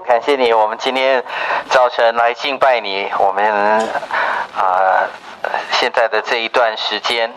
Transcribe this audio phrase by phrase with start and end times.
[0.00, 1.22] 感谢你，我们今天
[1.70, 3.08] 早晨来敬拜你。
[3.18, 3.88] 我们
[4.56, 5.06] 啊、
[5.70, 7.32] 现在的这一段时间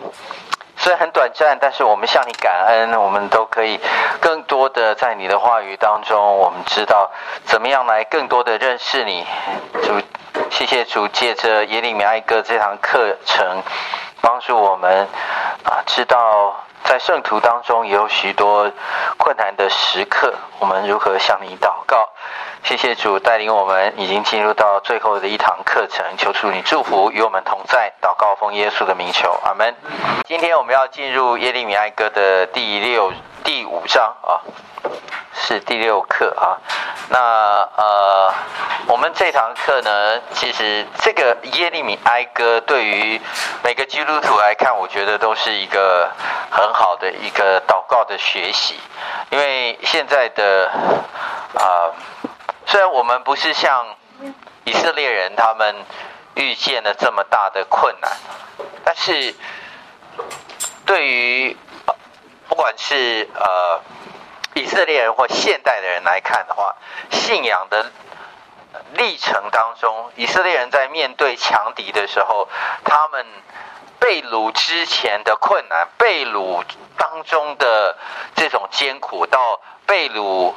[0.76, 3.78] 虽然很短暂，但是我们向你感恩，我们都可以
[4.20, 7.10] 更多的在你的话语当中，我们知道
[7.44, 9.24] 怎么样来更多的认识你。
[9.82, 10.00] 主，
[10.50, 13.62] 谢谢主，借着耶利米哀歌这堂课程，
[14.20, 15.08] 帮助我们
[15.64, 16.56] 啊，知道。
[16.82, 18.68] 在圣徒当中也有许多
[19.18, 22.08] 困难的时刻，我们如何向你祷告？
[22.64, 27.92] 谢谢主带领我们，已经进入到最后的一堂课程，求主你祝福与我们同在。
[28.00, 29.76] 祷告奉耶稣的名求，阿门。
[30.24, 33.12] 今天我们要进入耶利米哀歌的第六、
[33.44, 34.40] 第五章啊。
[35.42, 36.58] 是第六课啊，
[37.08, 37.18] 那
[37.76, 38.32] 呃，
[38.86, 43.20] 我们这堂课呢，其实这个耶利米哀歌对于
[43.64, 46.08] 每个基督徒来看，我觉得都是一个
[46.50, 48.78] 很好的一个祷告的学习，
[49.30, 50.70] 因为现在的
[51.54, 51.90] 啊、
[52.66, 53.86] 虽然我们不是像
[54.64, 55.74] 以色列人他们
[56.34, 58.12] 遇见了这么大的困难，
[58.84, 59.34] 但是
[60.84, 61.56] 对于
[62.50, 63.80] 不管是呃。
[64.54, 66.74] 以色列人或现代的人来看的话，
[67.08, 67.86] 信仰的
[68.94, 72.48] 历程当中，以色列人在面对强敌的时候，
[72.84, 73.24] 他们
[74.00, 76.64] 被掳之前的困难，被掳
[76.98, 77.96] 当中的
[78.34, 80.52] 这种艰苦，到被掳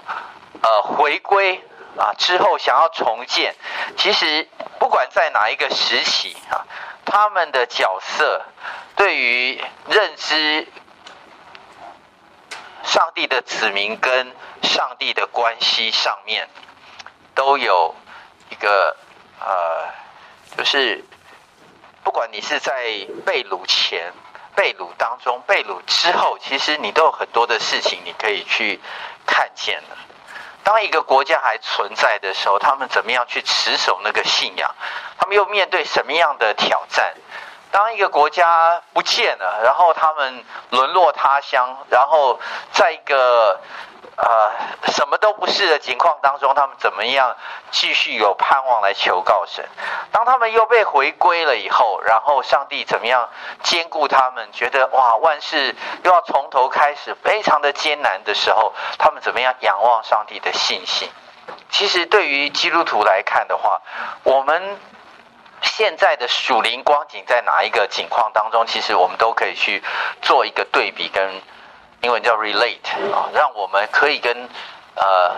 [0.63, 1.63] 呃回归
[1.95, 3.55] 啊之后想要重建，
[3.95, 6.65] 其实不管在哪一个时期啊，
[7.05, 8.41] 他们的角色
[8.95, 10.67] 对于认知。
[12.83, 16.47] 上帝的子民跟上帝的关系上面，
[17.33, 17.95] 都有
[18.49, 18.95] 一个
[19.39, 19.89] 呃，
[20.57, 21.03] 就是
[22.03, 22.73] 不管你是在
[23.25, 24.13] 被掳前、
[24.55, 28.79] 被掳当中、被掳之后，其实你都有很多的事情你可以去
[29.25, 29.97] 看见的。
[30.63, 34.73] 当一个国家还存在的时候，他们怎么样去持守那个信仰？
[35.17, 37.15] 他们又面对什么样的挑战？
[37.73, 42.39] 当一个国家不见了，然后他们沦落他乡，然后
[42.71, 43.59] 在一个
[44.15, 44.51] 呃
[44.91, 47.35] 什么都不是的情况当中，他们怎么样
[47.71, 49.67] 继续有盼望来求告神？
[50.11, 53.27] 当他们又被回归了以后，然后上帝怎么样
[53.63, 54.51] 兼顾他们？
[54.51, 61.09] 觉得哇，万事又要从头开始，非常的艰难的时候，他们怎么样仰望上帝的信心？
[61.71, 63.81] 其实对于基督徒来看的话，
[64.21, 64.79] 我们。
[65.63, 68.65] 现在的属灵光景在哪一个景况当中？
[68.67, 69.81] 其实我们都可以去
[70.21, 71.41] 做一个对比，跟
[72.01, 74.49] 英文叫 relate 啊，让我们可以跟
[74.95, 75.35] 呃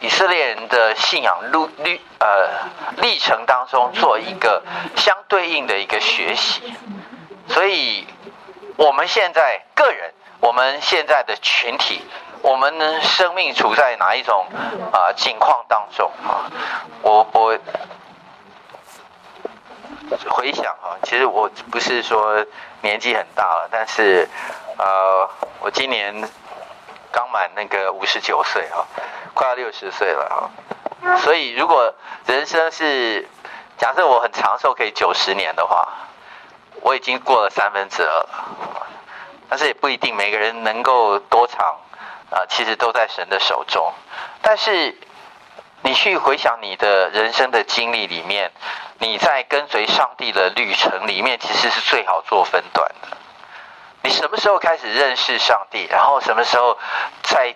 [0.00, 2.48] 以色列人的信仰路历呃
[2.96, 4.62] 历程当中做一个
[4.96, 6.74] 相对应的一个学习。
[7.48, 8.06] 所以，
[8.76, 12.02] 我们现在个人，我们现在的群体，
[12.42, 14.46] 我们呢生命处在哪一种
[14.90, 16.50] 啊、呃、情况当中啊？
[17.02, 17.58] 我我。
[20.28, 22.44] 回想哈，其实我不是说
[22.82, 24.28] 年纪很大了，但是
[24.78, 25.28] 呃，
[25.60, 26.14] 我今年
[27.10, 28.86] 刚满那个五十九岁哈，
[29.34, 31.18] 快要六十岁了哈。
[31.18, 31.92] 所以如果
[32.26, 33.26] 人生是
[33.78, 35.88] 假设我很长寿，可以九十年的话，
[36.82, 38.86] 我已经过了三分之二了。
[39.48, 41.76] 但是也不一定每个人能够多长
[42.30, 43.92] 啊，其实都在神的手中。
[44.42, 44.96] 但是
[45.86, 48.50] 你去回想你的人生的经历里面。
[48.98, 53.16] 你在跟随上帝的旅程里面，其实是最好做分段的。
[54.02, 56.76] 你什么时候开始认识上帝，然后什么时候
[57.22, 57.54] 在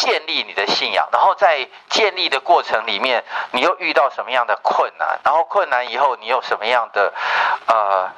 [0.00, 7.12] 建立你的信仰，然后在建立的过程里面，你又遇到什么样的困难，然后困难以后你有什么样的
[7.66, 8.10] 呃。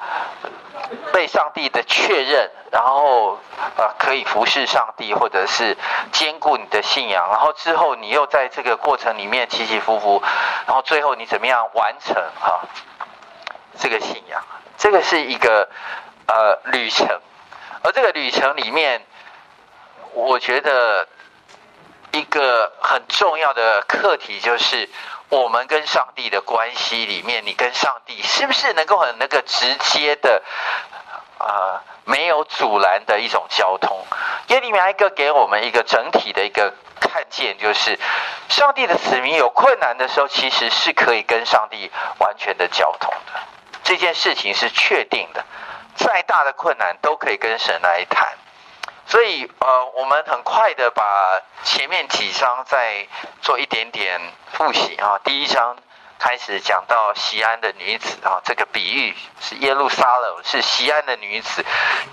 [1.11, 3.39] 被上帝的确认，然后
[3.77, 5.75] 呃可以服侍上帝，或者是
[6.11, 10.21] 坚固你的信仰，然后之后你又在这个过程里面起起伏伏，
[10.67, 12.61] 然后最后你怎么样完成哈
[13.79, 14.41] 这个信仰？
[14.77, 15.67] 这个是一个
[16.27, 17.07] 呃旅程，
[17.81, 19.01] 而这个旅程里面，
[20.13, 21.07] 我觉得
[22.17, 24.89] 一个很重要的课题就是。
[25.29, 30.41] 我们跟上帝的关系里面，你跟上帝是不是能够很那个直接的，
[31.37, 34.05] 呃，没有阻拦的一种交通？
[34.47, 37.99] 耶利米哀歌给我们一个整体的一个看见，就是
[38.47, 43.41] 上帝的子民有困难的时候，其实是可以跟上帝完全的交通的。
[43.83, 45.43] 这件事情是确定的，
[45.97, 48.29] 再大的困难都可以跟神来谈。
[49.07, 53.07] 所以，呃，我们很快的把前面几章再
[53.41, 54.19] 做一点点
[54.51, 55.17] 复习啊。
[55.23, 55.77] 第一章
[56.19, 61.63] 开始讲到西安的女子啊，这个比喻是耶路撒冷是西安的女子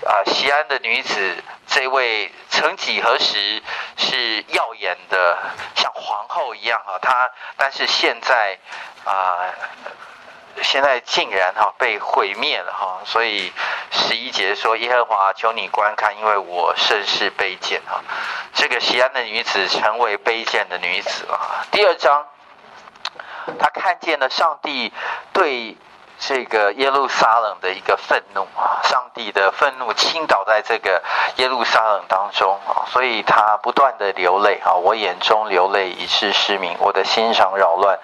[0.05, 3.61] 啊，西安的女子这位曾几何时
[3.97, 5.37] 是耀眼的，
[5.75, 8.57] 像皇后一样啊，她但是现在
[9.03, 9.53] 啊。
[10.61, 13.51] 现在竟然哈被毁灭了哈，所以
[13.91, 18.01] 十一节说耶和华求你观看，因为我甚是卑贱啊。
[18.53, 21.65] 这个西安的女子成为卑贱的女子啊。
[21.71, 22.25] 第二章，
[23.59, 24.91] 她看见了上帝
[25.33, 25.77] 对
[26.17, 31.03] 这个耶路撒冷的一个愤怒啊，上帝的愤怒倾倒在这个
[31.35, 37.99] 耶路撒冷当中啊，所以她不断的流泪啊，我眼中流泪已是失明，我的心肠扰乱。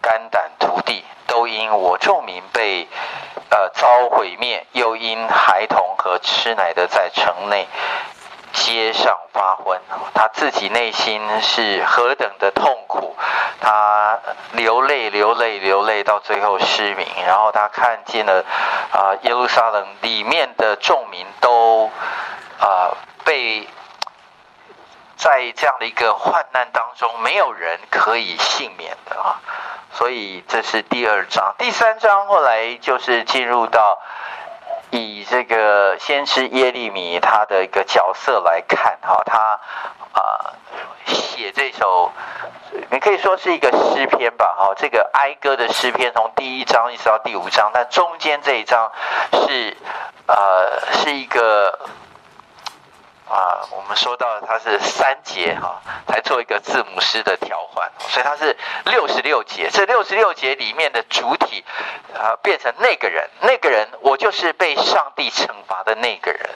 [0.00, 0.49] 肝胆，
[1.50, 2.88] 因我众民被
[3.50, 7.66] 呃遭毁灭，又因孩童和吃奶的在城内
[8.52, 9.80] 街上发昏。
[10.14, 13.16] 他自己内心是何等的痛苦，
[13.60, 14.18] 他
[14.52, 17.06] 流泪流泪流泪，到最后失明。
[17.26, 18.44] 然后他看见了
[18.92, 21.90] 啊、耶路撒冷里面的众民都
[22.60, 23.68] 啊、被。
[25.20, 29.36] 在这样的一个患难当中，没有人可以幸免的啊，
[29.92, 31.54] 所以这是第二章。
[31.58, 34.00] 第三章后来就是进入到
[34.88, 39.60] 以这个先知耶利米他的一个角色来看哈，他
[40.14, 40.54] 啊
[41.04, 42.10] 写这首，
[42.90, 48.90] 你可以说是一个诗篇吧哈，这个哀歌的诗篇从第一章一直到第五章，但中间这一章
[49.32, 49.76] 是
[50.26, 51.78] 呃是一个。
[53.30, 58.56] 啊，我们说到它是三节哈，才做一个字母诗的调换，所以它是
[58.86, 59.70] 六十六节。
[59.70, 61.64] 这六十六节里面的主体
[62.12, 66.50] 啊，变成那个人，那个人，我就是被上帝惩罚的那个人，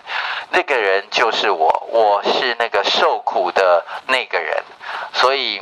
[0.51, 4.65] 那个人就是我，我是那个受苦的那个人。
[5.13, 5.61] 所以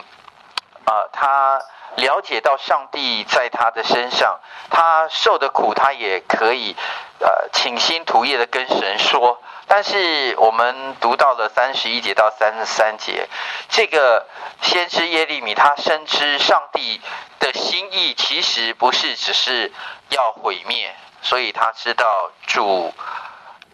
[0.86, 1.60] 啊，他
[1.96, 4.40] 了解到上帝在他的身上，
[4.70, 6.74] 他受的苦，他也可以
[7.20, 9.40] 呃倾心吐意的跟神说。
[9.68, 13.26] 但是我们读到了三十一节到三十三节，
[13.68, 14.26] 这个
[14.60, 17.00] 先知耶利米他深知上帝
[17.38, 19.72] 的心意其实不是只是
[20.10, 22.92] 要毁灭，所以他知道主，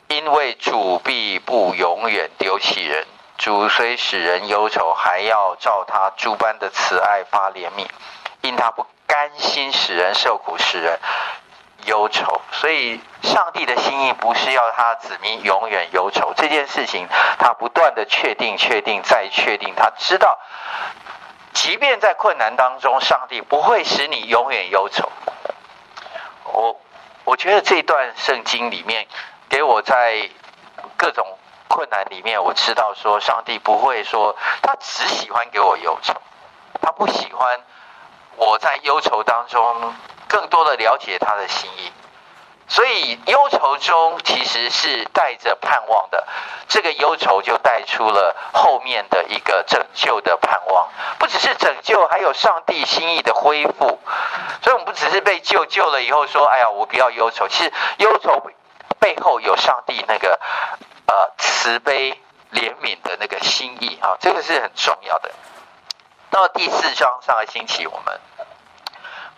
[0.09, 3.05] 因为主必不永远丢弃人，
[3.38, 7.87] 主虽使人忧愁，还要照他诸般的慈爱发怜悯，
[8.43, 10.99] 因他不甘心使人受苦，使人。
[11.85, 17.06] 忧愁，所以上帝的心意不是要他子民永远忧愁这件事情，
[17.38, 19.73] 他不断的确定、确定再确定。
[19.76, 20.37] 他知道，
[21.52, 25.08] 即便在困难当中，上帝不会使你永远忧愁。
[26.44, 26.81] 我
[27.25, 29.06] 我觉得这段圣经里面，
[29.49, 30.29] 给我在
[30.96, 31.38] 各种
[31.69, 36.15] 困难里面，我知道说，上帝不会说他只喜欢给我忧愁，
[36.81, 37.61] 他不喜欢
[38.37, 39.94] 我在忧愁当中。
[40.31, 41.91] 更多的了解他的心意，
[42.67, 46.23] 所以忧愁中其实是带着盼望的。
[46.69, 50.87] 这个忧愁就带出了后面的一个拯救的盼望，
[51.19, 53.99] 不只是拯救，还有上帝心意的恢复。
[54.61, 58.38] 所以，我们不只是被救，救了以后说：“哎呀，我不要忧愁。”其实，忧愁
[59.00, 60.39] 背后有上帝那个
[61.06, 62.12] 呃慈悲
[62.53, 65.31] 怜悯的那个心意啊，这个是很重要的。
[66.31, 68.21] 到第四章上个星期我们。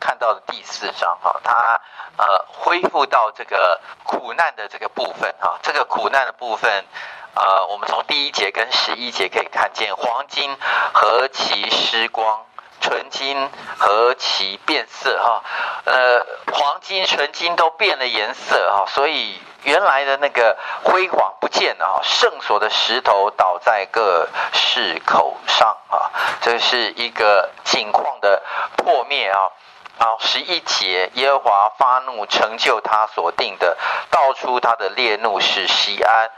[0.03, 1.79] 看到的第四章哈，他
[2.17, 6.87] 呃恢复到这个苦难的这个部分哈，这个苦难的部分，
[7.35, 10.57] 呃，我们从第一节跟十一节可以看见，黄金
[10.95, 12.47] 何其失光，
[12.81, 15.45] 纯金何其变色哈，
[15.85, 28.43] 呃，黄金、纯金都变了颜色哈，所以原来的那个辉煌不见了哈，圣所的石头倒在各市口上啊，这是一个景况的
[28.77, 29.51] 破灭啊。
[29.99, 33.77] 好，十一节，耶和华发怒，成就他所定的，
[34.11, 36.31] 道出他的烈怒，使西安，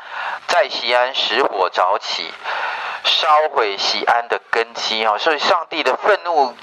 [0.49, 2.35] 在西安使火着起，
[3.05, 5.17] 烧毁西安的根基啊！
[5.17, 6.57] 所以上帝的愤怒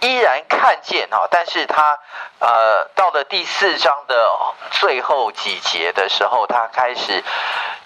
[0.00, 1.98] 依然看见啊，但是他
[2.38, 4.30] 呃，到了第四章的
[4.70, 7.22] 最后几节的时候，他开始。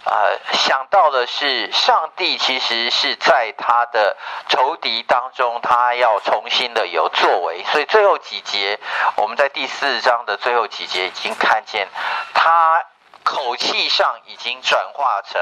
[0.04, 4.16] 呃，想到的是，上帝其实是在他的
[4.48, 7.62] 仇敌当中，他要重新的有作为。
[7.70, 8.80] 所以最后几节，
[9.14, 11.86] 我们在第四章的最后几节已经看见，
[12.34, 12.82] 他
[13.22, 15.40] 口气上已经转化成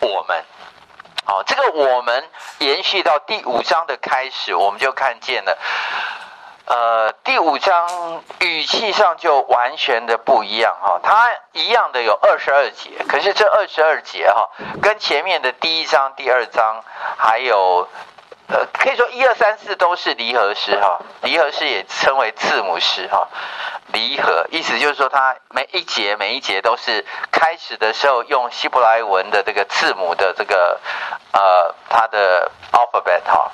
[0.00, 0.44] 我们。
[1.28, 2.24] 好，这个我们
[2.58, 5.58] 延续到第五章的开始，我们就看见了。
[6.66, 16.84] 呃，第五章语气上就完全的不一样哈，它一样的有二十二节，可是这二十二节哈，跟前面的第一章、第二章
[17.16, 17.88] 还有
[18.48, 23.28] 呃，可以说一二三四都是离合诗哈，离合诗也称为字母诗哈。
[23.92, 30.80] 离合意思就是说，它每一节每一节都是开始的时候用希伯来文的这个字母的这个
[31.32, 33.50] 呃它的 alphabet 哈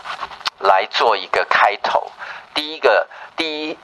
[0.58, 2.11] 来做一个开头。
[2.54, 3.78] 第一个第一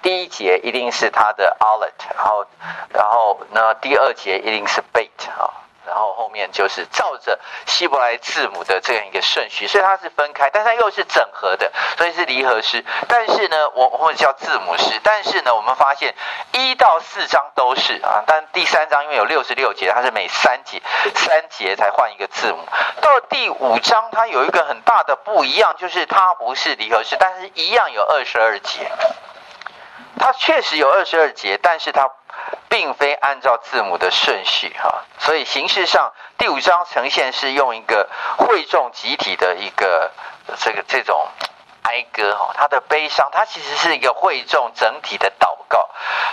[0.00, 2.46] 第一节一定是它的 aleph，然后
[2.94, 5.52] 然后呢第二节一定是 bet 哈。
[5.86, 12.84] 然后后面就是照着希伯来字母的这样一个顺序，所以它是分开，但它又是整合的，所以是离合诗。
[13.08, 15.00] 但是呢，我或者叫字母诗。
[15.02, 16.14] 但是呢，我们发现
[16.52, 20.82] 一到四章都是啊，但第三章因为有六十六节，它是每三节
[21.14, 22.58] 三节才换一个字母。
[23.00, 28.90] 到了第五章，它有一个很大的不一样，就是它不是离合诗，但是一样有二十二节。
[30.18, 32.10] 它确实有二十二节，但是它。
[32.68, 40.10] 并非按照字母的顺序哈，所以形式上第五章呈现是用一个会众集体的一个
[40.58, 41.26] 这个这种
[41.82, 45.88] 哀歌哈，他的悲伤，它其实是一个会众整体的祷告，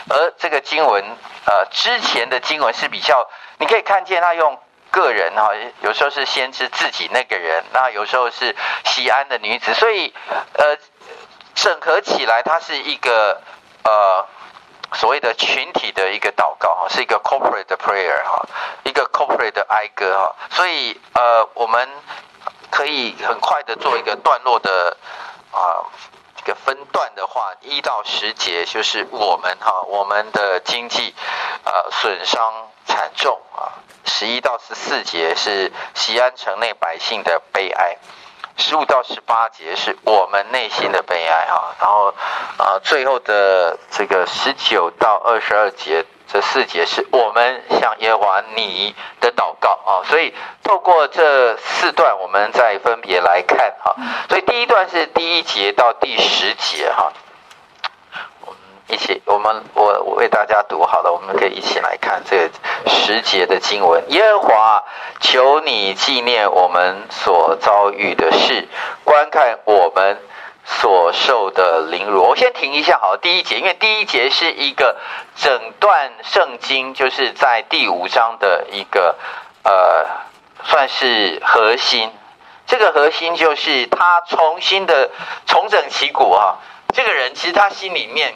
[0.09, 1.03] 而这个经文
[1.45, 3.29] 呃之前的经文是比较，
[3.59, 4.59] 你可以看见他用
[4.91, 10.13] 个人哈，有时候是先知自己那个人，那有时候是西安的女子，所以
[10.53, 10.77] 呃
[11.53, 13.41] 整合起来，它是一个
[13.83, 14.27] 呃。
[14.93, 18.45] 所谓的群体的一个祷告哈，是一个 corporate 的 prayer 哈，
[18.83, 21.89] 一个 corporate 的哀歌哈，所以呃，我们
[22.69, 24.97] 可以很快的做一个段落的
[25.51, 25.85] 啊，
[26.37, 31.13] 这个分段的话，一到十节就是我们哈，我们的经济
[31.63, 33.73] 呃损伤惨重啊，
[34.05, 37.97] 十一到十四节是西安城内百姓的悲哀。
[38.57, 42.13] 十五到十八节是我们内心的悲哀哈，然后
[42.57, 50.33] 啊，最后的这个十九到二十二节这四节是我们向耶和华你的祷告啊，所以
[50.63, 53.95] 透过这四段，我们再分别来看哈，
[54.29, 57.11] 所以第一段是第一节到第十节哈。
[58.89, 62.49] 一起，我们我我为大家读好了，我们可以一起来看这个
[62.85, 64.03] 十节的经文。
[64.09, 64.83] 耶和华，
[65.21, 68.67] 求你纪念我们所遭遇的事，
[69.05, 70.21] 观看我们
[70.65, 72.23] 所受的凌辱。
[72.23, 74.97] 我先停一下，好，第一节，因为第一节是一个
[75.37, 79.15] 整段圣经，就是在第五章的一个
[79.63, 80.05] 呃，
[80.65, 82.11] 算是核心。
[82.67, 85.09] 这个核心就是他重新的
[85.47, 86.57] 重整旗鼓啊。
[86.93, 88.35] 这个人其实他心里面。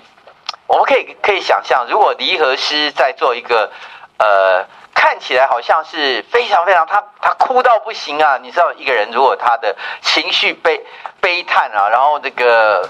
[0.67, 3.71] 我们可以可以想象，如果离合师在做一个，
[4.17, 8.37] 呃，看起来好像是非常非常他他哭到不行啊！
[8.41, 10.85] 你知道，一个人如果他的情绪悲
[11.21, 12.89] 悲叹啊，然后这个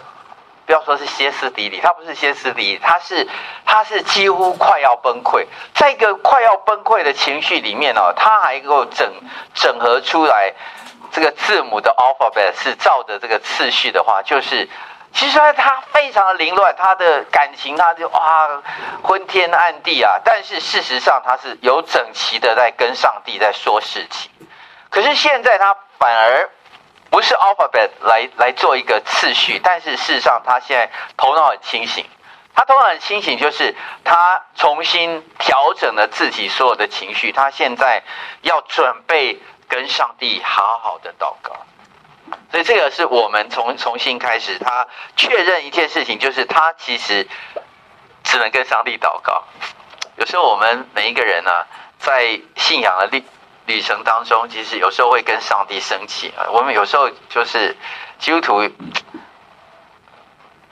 [0.65, 3.27] 不要说是歇斯底里，他不是歇斯底里，他是
[3.63, 9.13] 他是几乎快要崩溃，在一个快要崩溃的情绪里面哦，他还能够整
[9.53, 10.51] 整合出来
[11.11, 14.67] 这个字母的 alphabet 是照着这个次序的话，就是。
[15.13, 18.61] 其实他非常的凌乱，他的感情他就哇
[19.03, 20.19] 昏天暗地啊。
[20.23, 24.29] 但是事实上他是有整齐的在跟上帝在说事情。
[24.89, 26.49] 可是现在他反而
[27.09, 32.05] 不是 alphabet 来来做一个次序，但是事实上他现在头脑很清醒。
[32.53, 37.31] 他头脑很清醒，就是他重新调整了自己所有的情绪。
[37.31, 38.01] 他现在
[38.41, 41.55] 要准备跟上帝好好的祷告。
[42.51, 47.27] 所以这个是我们从重新开始，他确认一件事情，就是他其实
[48.23, 49.43] 只能跟上帝祷告。
[50.17, 51.51] 有时候我们每一个人呢、
[51.99, 53.23] 在信仰的旅
[53.65, 56.47] 旅程当中，其实有时候会跟上帝生气啊。
[56.51, 57.75] 我们有时候就是
[58.17, 58.59] 基督徒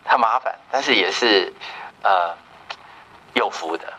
[0.05, 1.53] 很麻烦，但是也是
[2.03, 2.35] 呃
[3.33, 3.93] 有福的。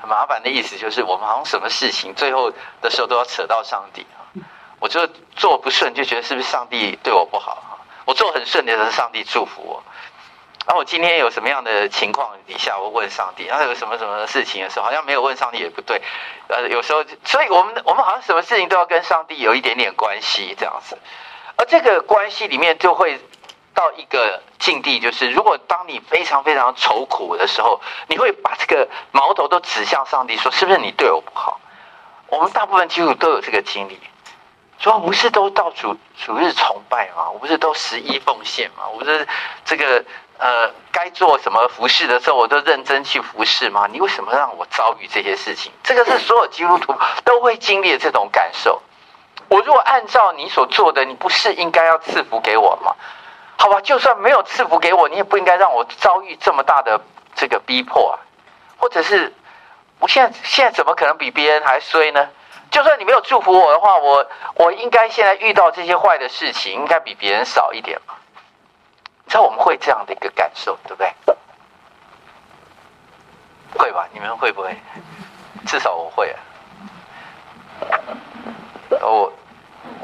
[0.00, 4.06] 很麻烦的意思就是，我们好像什么事情最后的时候都要扯到上帝。
[4.84, 7.78] 我就做不顺，就觉得是不是上帝对我不好？
[8.04, 9.82] 我做很顺的时候，上帝祝福我。
[10.66, 13.46] 然后我今天有什么样的情况底下，我问上帝。
[13.46, 16.02] 然后有什么什么事情的时候，好像没有问上帝也不对。
[16.48, 20.98] 呃，有时候，所以我们我们好像什么事情都要跟上帝有一点点关系这样子。
[21.56, 23.18] 而这个关系里面就会
[23.72, 31.58] 到一个境地，就是如果当你非常非常愁苦的时候，你会把这个矛头都指向上帝，说是不是你对我不好？
[32.26, 33.98] 我们大部分基督徒都有这个经历。
[34.84, 37.30] 说不是都到主主日崇拜吗？
[37.32, 38.82] 我不是都十一奉献吗？
[38.92, 39.26] 我不是
[39.64, 40.04] 这个
[40.36, 43.88] 呃该做什么服侍的时候，我都认真去服侍吗？
[43.90, 45.72] 你为什么让我遭遇这些事情？
[45.82, 48.82] 这个是所有基督徒都会经历的这种感受。
[49.48, 52.94] 我如果按照你所做的，你不是应该要赐福给我吗？
[53.56, 57.00] 好吧，就算没有赐福给我，你也不应该让我遭遇这么大的
[57.34, 58.20] 这个逼迫啊！
[58.76, 59.32] 或者是
[59.98, 62.28] 我现在现在怎么可能比别人还衰呢？
[62.74, 64.26] 就算你没有祝福我的话，我
[64.56, 68.14] 我应该现在遇到这些坏的事情，应该比别人少一点嘛？
[69.24, 71.14] 你知道我们会这样的一个感受，对不对？
[73.78, 74.08] 会吧？
[74.12, 74.76] 你们会不会？
[75.64, 76.40] 至少我会啊。
[79.00, 79.32] 我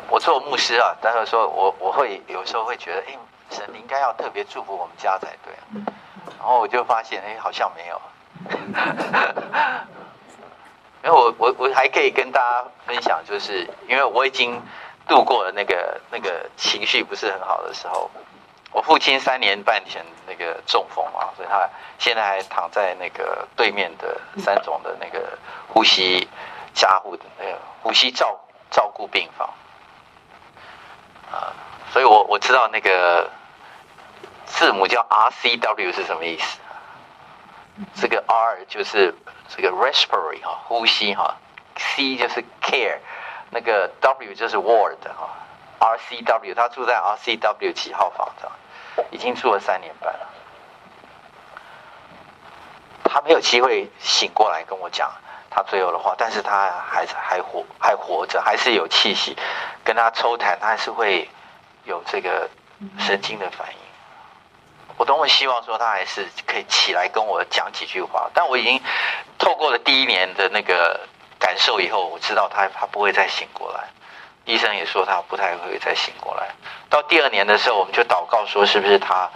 [0.09, 3.19] 我做牧师啊，但是说我我会有时候会觉得，哎，
[3.51, 5.53] 神你应该要特别祝福我们家才对。
[6.39, 8.01] 然后我就发现，哎，好像没有。
[11.03, 14.61] 因为我我我还可以跟大家分享，就是因为我已经
[15.09, 18.11] 度过了那个那个情绪不是很好的时候。
[18.73, 26.29] 我父亲三年半前那个中风啊，所以他现在还躺在那个对面的三总的那个呼吸
[26.73, 28.39] 加护的那个呼吸照
[28.71, 29.53] 照顾病房
[31.33, 31.51] 啊，
[31.93, 33.29] 所以我我知道那个
[34.47, 36.61] 字母叫 RCW 是什么意思。
[37.95, 39.15] 这个 R 就是
[39.49, 41.37] 这个 respiratory 哈，呼吸哈
[41.77, 42.99] ，C 就是 care，
[43.51, 45.31] 那个 W 就是 ward 哈
[45.79, 48.47] ，RCW 他住在 RCW 几号房子？
[49.11, 50.29] 已经住了三年半了，
[53.05, 55.11] 他没有机会醒过来跟我讲
[55.49, 59.37] 他最后的话，但是他还是还活还活着，还是有气息，
[59.85, 61.29] 跟他抽痰，他还是会
[61.85, 62.51] 有这个
[62.99, 63.80] 神经的反应。
[65.01, 68.79] 我多么希望说他还是可以起来跟我讲几句话，但我已经
[69.39, 71.01] 透过了第一年的那个
[71.39, 73.81] 感受以后，我知道他他不会再醒过来。
[74.45, 76.51] 医生也说他不太会再醒过来。
[76.91, 79.31] 到第二年的时候，我们就祷告说，是不是他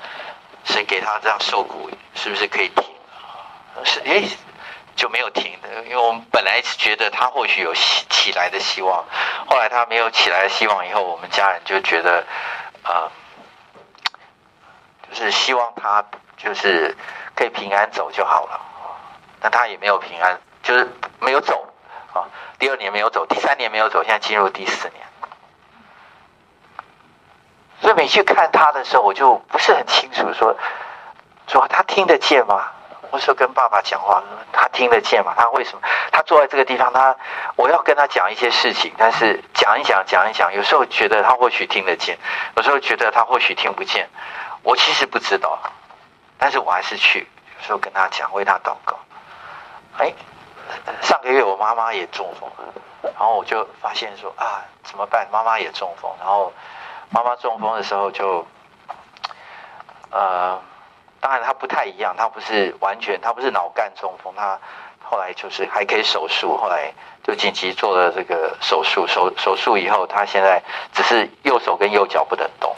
[0.64, 2.84] 谁给他这样受苦，是不是可以停？
[3.84, 4.28] 是诶，
[4.94, 9.02] 就没有停的，因为我们本来觉得他或许有起起来的希望，
[9.46, 12.22] 后来他没有起来的希望以后，我们家人就觉得
[12.82, 13.08] 啊。
[13.08, 13.10] 呃
[15.14, 16.04] 就是希望他
[16.36, 16.94] 就是
[17.36, 18.60] 可以平安走就好了，
[19.40, 20.90] 但他也没有平安，就是
[21.20, 21.72] 没有走
[22.12, 22.26] 啊。
[22.58, 25.00] 第二年没有走，第三年没有走，现在进入第四年。
[27.80, 30.56] 所以每去看他的时候，我就不是很清楚说，
[31.46, 32.70] 说他听得见吗？
[33.10, 34.20] 我说跟爸爸讲话，
[34.52, 35.34] 他听得见吗？
[35.36, 35.80] 他为什么？
[36.10, 37.16] 他坐在这个地方，他
[37.54, 42.18] 我要跟他讲一些事情，但是讲一讲，讲一讲，有时候觉得他或许听得见，
[42.56, 44.08] 有时候觉得他或许听不见。
[44.64, 45.58] 我其实不知道，
[46.38, 47.28] 但是我还是去，
[47.58, 48.98] 有时候跟他讲，为他祷告。
[49.98, 50.12] 哎，
[51.02, 52.50] 上个月我妈妈也中风，
[53.02, 55.28] 然后我就发现说啊，怎么办？
[55.30, 56.50] 妈妈也中风，然后
[57.10, 58.46] 妈妈中风的时候就，
[60.10, 60.58] 呃，
[61.20, 64.58] 当然她不太一样，她不是完全，她不是脑干中风，她
[65.04, 66.90] 后来就是还可以手术，后来
[67.22, 70.62] 就紧急做了这个手术，手手术以后，她现在
[70.94, 72.74] 只是右手跟右脚不能动。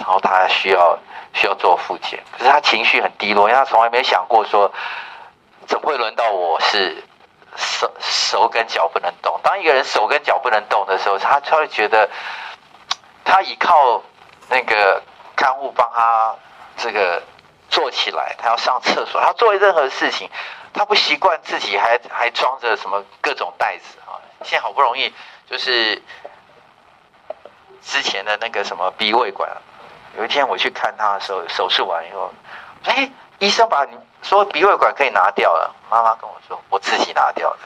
[0.00, 0.98] 然后他需要
[1.34, 4.72] 需要做复检，可是他情绪很低落，因为他从来没想过说，
[5.66, 7.04] 怎么会轮到我是
[7.54, 9.38] 手手跟脚不能动？
[9.42, 12.08] 当一个人手跟脚不能动的时候，他他会觉得，
[13.24, 14.02] 他依靠
[14.48, 15.02] 那个
[15.36, 16.34] 看护帮他
[16.78, 17.22] 这个
[17.68, 20.30] 坐起来，他要上厕所，他做任何事情，
[20.72, 24.16] 他不习惯自己还 还装着什么各种袋子啊！
[24.44, 25.12] 现在好不容易
[25.46, 26.02] 就是
[27.82, 29.50] 之前的那个什么鼻胃管。
[30.16, 32.32] 有一天我去看他的时候，手术完以后，
[32.84, 35.72] 哎、欸，医生把你说鼻胃管可以拿掉了。
[35.88, 37.58] 妈妈跟我说，我自己拿掉的。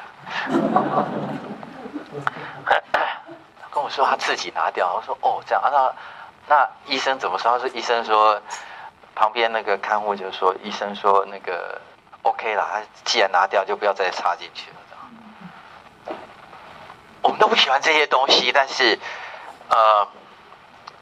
[3.71, 5.93] 跟我说他自己拿掉，我说哦这样啊，那
[6.47, 7.53] 那医生怎么说？
[7.53, 8.41] 他说医生说
[9.15, 11.81] 旁边那个看护就说医生说那个
[12.23, 14.77] OK 了，他既然拿掉，就不要再插进去了。
[17.23, 19.01] 我们都不喜欢这些东西，但是
[19.71, 20.07] 呃。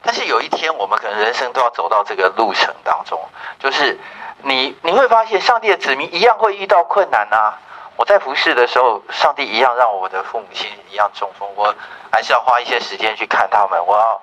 [0.05, 3.17] 但是有一天，我们可能人生都要走到这个路程当中，
[3.57, 3.97] 就是
[4.41, 7.57] 你你会发现，上帝的子民一样会遇到困难啊。
[7.95, 11.73] 我在服侍的时候，上帝一样让我的父母亲一样中风，我
[12.11, 13.79] 还是要花一些时间去看他们。
[13.85, 14.21] 我要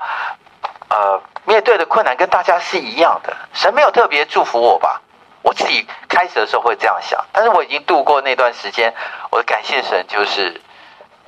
[0.90, 3.34] 呃面对的困难跟大家是一样的。
[3.54, 5.00] 神没有特别祝福我吧？
[5.40, 8.92] 我自己开始的时候会这样想，但是我已经度过那段时间。
[9.30, 10.60] 我的感谢神就是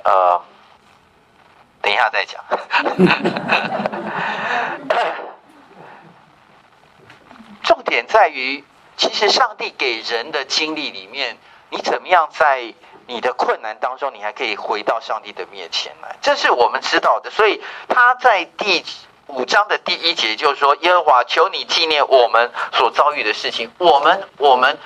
[0.03, 0.39] 呃。
[1.83, 2.43] 等一下再讲。
[7.61, 8.63] 重点在于，
[8.97, 11.37] 其实上帝给人的经历里面，
[11.69, 12.73] 你怎么样在
[13.05, 17.29] 你的困难当中，你还可以回到上帝的面前来，这是我们知道的。
[17.29, 18.83] 所以他在第
[19.27, 23.69] 五章的第一节就是说：“耶和华，求你纪念我们所遭遇的事情。
[23.77, 24.77] 我们，我们。”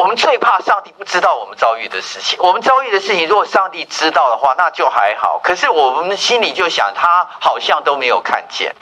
[0.00, 2.38] 我们最怕上帝不知道我们遭遇的事情。
[2.42, 5.38] 我们遭遇的事情，如果上帝知道的话，那就还好。
[5.44, 8.74] 可是我们心里就想，他好像都没有看见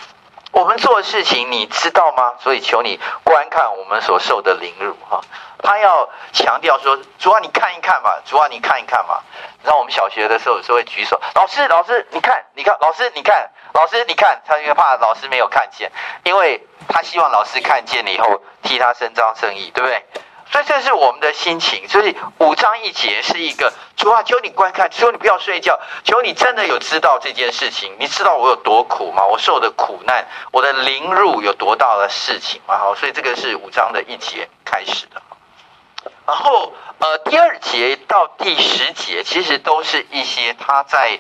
[0.53, 2.35] 我们做的事情，你知道吗？
[2.39, 5.21] 所以求你观看我们所受的凌辱，哈。
[5.61, 9.19] 他要强调说：“主啊，你看一看嘛，主啊，你看一看嘛。”
[9.65, 15.91] 然后我们小学的时候有时候会举手：“老师，老师，你看，你看，老师，你看，老师，你看。”他因为怕老师没有看见，
[16.23, 20.05] 因为他希望老师看见了以后替他伸张正义，对不对？
[20.51, 21.89] 所以这是我们的心情。
[21.89, 27.95] 所以五章一节是一个主啊，求你观看，求你不要睡觉，求你真的有知道这件事情。
[27.99, 29.25] 你知道我有多苦吗？
[29.25, 32.79] 我受的苦难，我的凌辱有多大的事情吗？
[32.79, 35.23] 好，所以这个是五章的一节开始的。
[36.27, 41.19] 然后呃，第二节到第十节，其实都是一些他在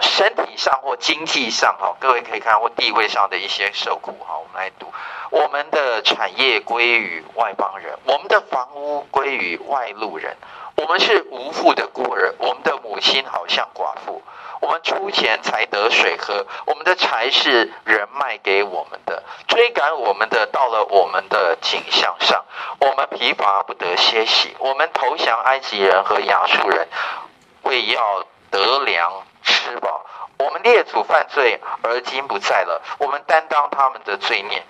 [0.00, 4.38] 身体上或经济上哈，各位可以看或地位上的一些受苦哈。
[4.38, 4.86] 我们来读。
[5.30, 10.36] 我们的产业归于外邦人，我们的房屋归于外路人。
[10.76, 14.22] 我们是无父的孤儿，我们的母亲好像寡妇。
[14.60, 19.22] 我们出钱才得水喝，我们的财是人卖给我们的。
[19.48, 22.44] 追赶我们的到了我们的景象上，
[22.78, 24.54] 我们疲乏不得歇息。
[24.58, 26.88] 我们投降埃及人和亚述人，
[27.62, 29.12] 为要得粮
[29.52, 30.06] 吃饱。
[30.38, 32.82] 我们列祖犯罪，而今不在了。
[32.98, 34.64] 我们担当他们的罪孽。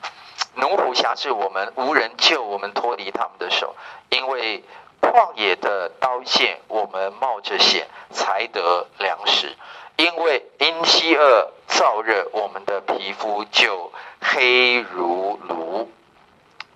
[0.57, 3.75] 奴仆挟制我们，无人救我们脱离他们的手，
[4.11, 4.63] 因为
[5.01, 9.49] 旷野的刀剑，我们冒着险才得粮食；
[9.97, 13.91] 因为因饥饿燥热，我们的皮肤就
[14.21, 15.91] 黑如炉。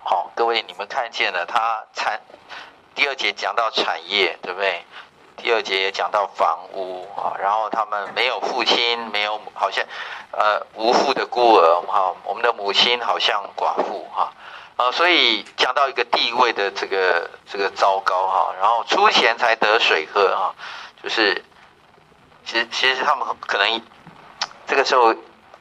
[0.02, 2.22] 好，各位你们看见了，他产
[2.94, 4.84] 第二节讲到产业，对不对？
[5.46, 9.84] 第二节也讲到房屋啊，然后他们没有父亲，没有好像
[10.32, 14.32] 呃无父的孤儿哈，我们的母亲好像寡妇哈，
[14.74, 20.52] 啊，所以讲到一个地位的这个这个糟糕哈，然后出钱才得水喝哈，
[21.00, 21.44] 就是
[22.44, 23.80] 其实其实他们可能
[24.66, 25.14] 这个时候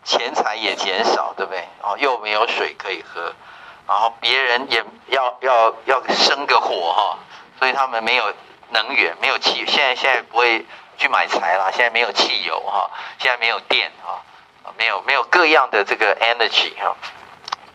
[0.04, 1.60] 钱财也减少，对不对？
[1.84, 3.22] 啊，又没有水可以喝，
[3.88, 7.20] 然后别人也要要要生个火哈，
[7.60, 8.34] 所以他们没有。
[8.70, 10.66] 能源没有汽，现在现在不会
[10.98, 11.72] 去买柴了。
[11.72, 14.22] 现在没有汽油哈，现在没有电哈，
[14.78, 16.96] 没有没有各样的这个 energy 哈。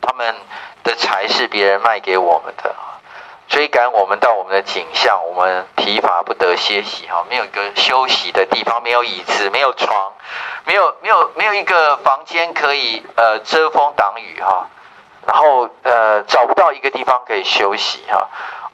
[0.01, 0.35] 他们
[0.83, 2.75] 的柴是别人卖给我们的，
[3.49, 10.15] 追赶我们到我们的景象，我们疲乏不得歇息哈，没有一个休息的地方，没有椅子，没有床，
[10.65, 14.69] 没有没有没有一个房间可以呃遮风挡雨哈，
[15.27, 18.29] 然后呃找不到一个地方可以休息哈。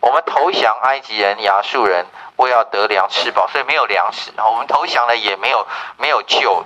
[0.07, 4.31] 我们投降埃及人、亚述人，为要得粮吃饱，所以没有粮食。
[4.37, 5.67] 然后我们投降了，也没有
[5.99, 6.65] 没有救。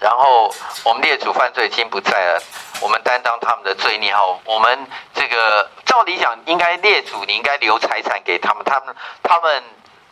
[0.00, 0.52] 然后
[0.84, 2.42] 我们列祖犯罪，已经不在了。
[2.80, 4.12] 我们担当他们的罪孽。
[4.12, 8.64] 哈，我们这个照理讲，应该列祖，你应该留财产给他们。
[8.64, 9.62] 他们他们。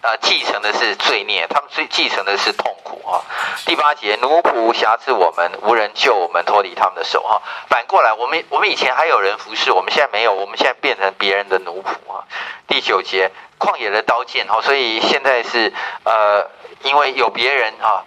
[0.02, 3.20] 呃，继承的是罪孽，他们最继承的是痛苦啊。
[3.66, 7.42] 第八节，奴仆挟制我们，无人救我们脱离他们的手哈。
[7.68, 12.24] 反过来，我们我们以前还有人服侍，我们现在没有，我们现在变成别人的奴仆啊。
[12.66, 15.72] 第九节，旷野的刀剑哈，所以现在是
[16.04, 16.48] 呃，
[16.82, 18.04] 因为有别人啊，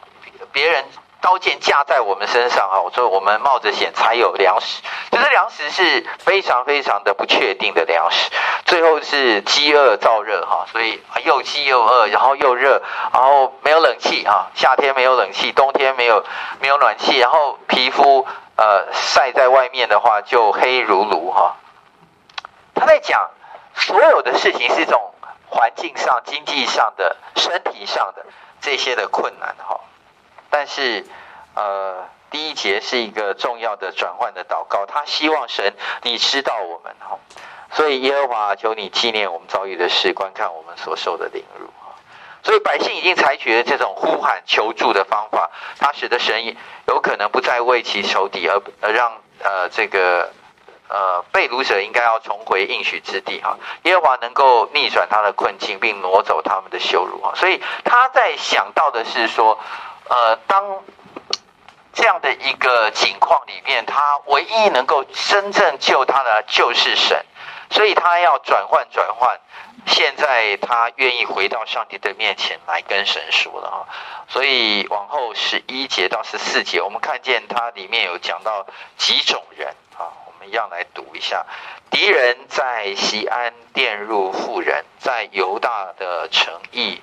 [0.52, 0.84] 别人。
[1.24, 2.82] 刀剑架在我们身上啊！
[2.82, 8.30] 我说我们冒着险才有粮食，就是粮食是非常非常的不确定的粮食。
[8.74, 12.82] 最后是饥饿燥热哈，所以又饥又饿，然后又热，
[13.14, 16.26] 然后没有冷气啊，夏天没有冷气，冬天没有
[16.60, 21.56] 没有暖气，然后皮肤呃晒在外面的话就黑如炉哈。
[22.74, 23.30] 他在讲
[23.76, 25.14] 所有的事情是一种
[25.50, 28.26] 环境上、经济上的、身体上的
[28.60, 29.82] 这些的困难哈。
[30.50, 31.06] 但是，
[31.54, 37.20] 呃，第一节是一个重要的转换的祷告，他希望神你知道我们哈，
[37.74, 41.70] 所以耶和华求你纪念我们遭遇的事，观看我们所受的凌辱。
[42.44, 46.56] 所以百姓已经采取了这种呼喊求助的方法，他使得神
[46.88, 50.32] 有可能不再为其仇敌，而而让呃这个
[50.90, 53.58] 呃被掳者应该要重回应许之地哈。
[53.84, 57.34] 耶和华能够逆转他的困境，并挪走他们的羞辱啊。
[57.36, 59.60] 所以他在想到的是说。
[60.10, 60.84] 呃，当
[61.94, 67.26] 这样的一个境况里面，他唯一能够真正救他的就是神，
[67.70, 69.40] 所以他要转换转换。
[69.86, 73.78] 现在他愿意回到上帝的面前来跟神说了啊，
[74.30, 78.66] 所以往后十一节到十四节，我们看见他里面有讲到
[78.98, 81.46] 几种人啊，我们一样来读一下：
[81.92, 87.02] 敌人在西安玷辱妇人，在犹大的城邑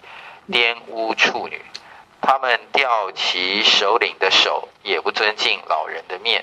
[0.49, 1.63] 玷污处女。
[2.23, 6.43] 他们吊起首领的手，也不尊敬老人的面；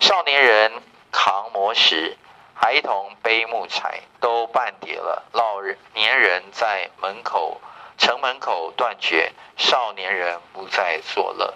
[0.00, 0.72] 少年人
[1.12, 2.16] 扛磨石，
[2.60, 5.22] 孩童背木柴，都半跌了。
[5.32, 7.60] 老人年人在门口
[7.96, 11.54] 城门口断绝，少年人不再作乐。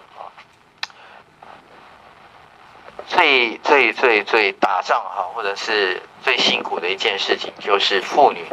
[3.08, 8.46] 最最最最打仗哈，或者是最辛苦的一件事情，就是妇女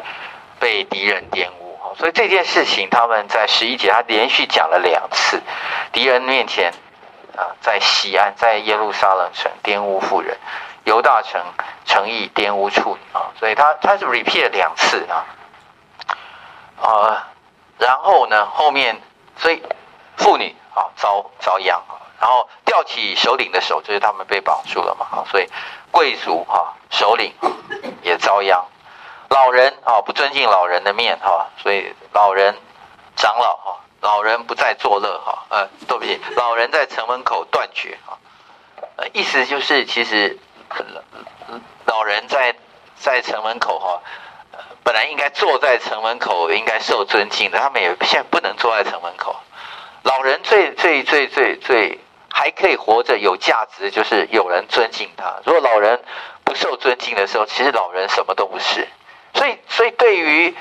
[0.60, 1.94] 被敌人玷污哈。
[2.00, 5.40] 所以这件事情，他们在十一节，他连续讲了两次，
[5.92, 6.74] 敌人面前
[7.38, 10.36] 啊，在西安，在耶路撒冷城玷污妇人，
[10.86, 11.40] 犹大城
[11.90, 13.34] 诚意玷污处女啊。
[13.40, 15.26] 所以他他是 repeat 了两次啊，
[16.82, 17.28] 啊，
[17.80, 19.02] 然后呢，后面
[19.38, 19.62] 所以
[20.16, 21.98] 妇女啊遭遭殃啊。
[22.22, 25.48] 然后吊起首领的手，就是他们被绑住了嘛啊，所以
[25.90, 27.34] 贵族哈首领
[28.02, 28.66] 也遭殃，
[29.30, 32.54] 老人啊不尊敬老人的面哈，所以老人
[33.16, 38.20] 长老哈老人不再作乐哈，呃对不起，老人在城门口断绝啊，
[38.98, 40.38] 呃意思就是其实
[41.86, 42.56] 老人在
[42.96, 44.02] 在城门口哈，
[44.84, 49.36] 本来应该坐在城门口应该受尊敬的，他们也现在不能坐在城门口，
[50.04, 52.00] 老人最最最最最。
[52.32, 55.40] 还可以活着有价值，就是有人尊敬他。
[55.46, 56.00] 如果老人
[56.46, 58.88] 不受尊敬的时候，其实老人什么都不是。
[59.34, 60.56] 所以，所以对于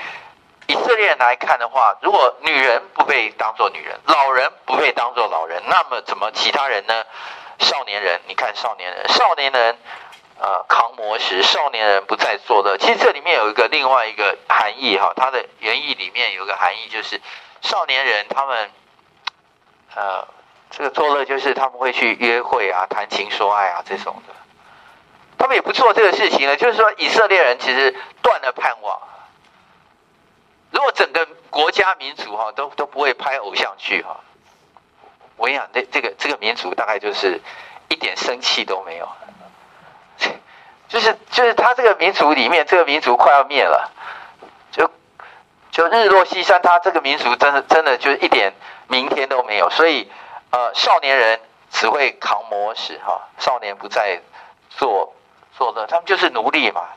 [0.67, 7.03] 以色列人来看的话，如果女人不被当做女人，老人不被当做老人，那么怎么其他人呢？
[7.59, 9.77] 少年人，你看少年人，少年人
[10.39, 12.77] 呃扛磨石，少年人不再作乐。
[12.77, 17.21] 其实这里面有一个另外一个含义哈，它的原意里面有个含义就是
[17.61, 18.71] 少年人他们
[19.95, 20.27] 呃。
[20.71, 24.35] 这个作乐就是他们会去约会啊、谈情说爱啊这种的，
[25.35, 26.55] 他们也不做这个事情了。
[26.57, 29.01] 就是说，以色列人其实断了盼望。
[30.69, 34.19] 如果整个国家民族哈都都不会拍偶像剧哈，
[35.39, 37.41] 我跟你讲，这这个这个民族大概就是
[37.87, 39.09] 一点生气都没有，
[40.87, 43.91] 就是就是他这个民族里面，这个民族快要灭了，
[44.71, 44.91] 就
[45.71, 48.53] 就日落西山，他这个民族真的真的就是一点
[48.87, 50.11] 明天都没有，所以。
[50.51, 54.19] 呃，少年人只会扛磨石哈，少年不再
[54.71, 55.13] 做
[55.55, 56.87] 做的，他们就是奴隶嘛，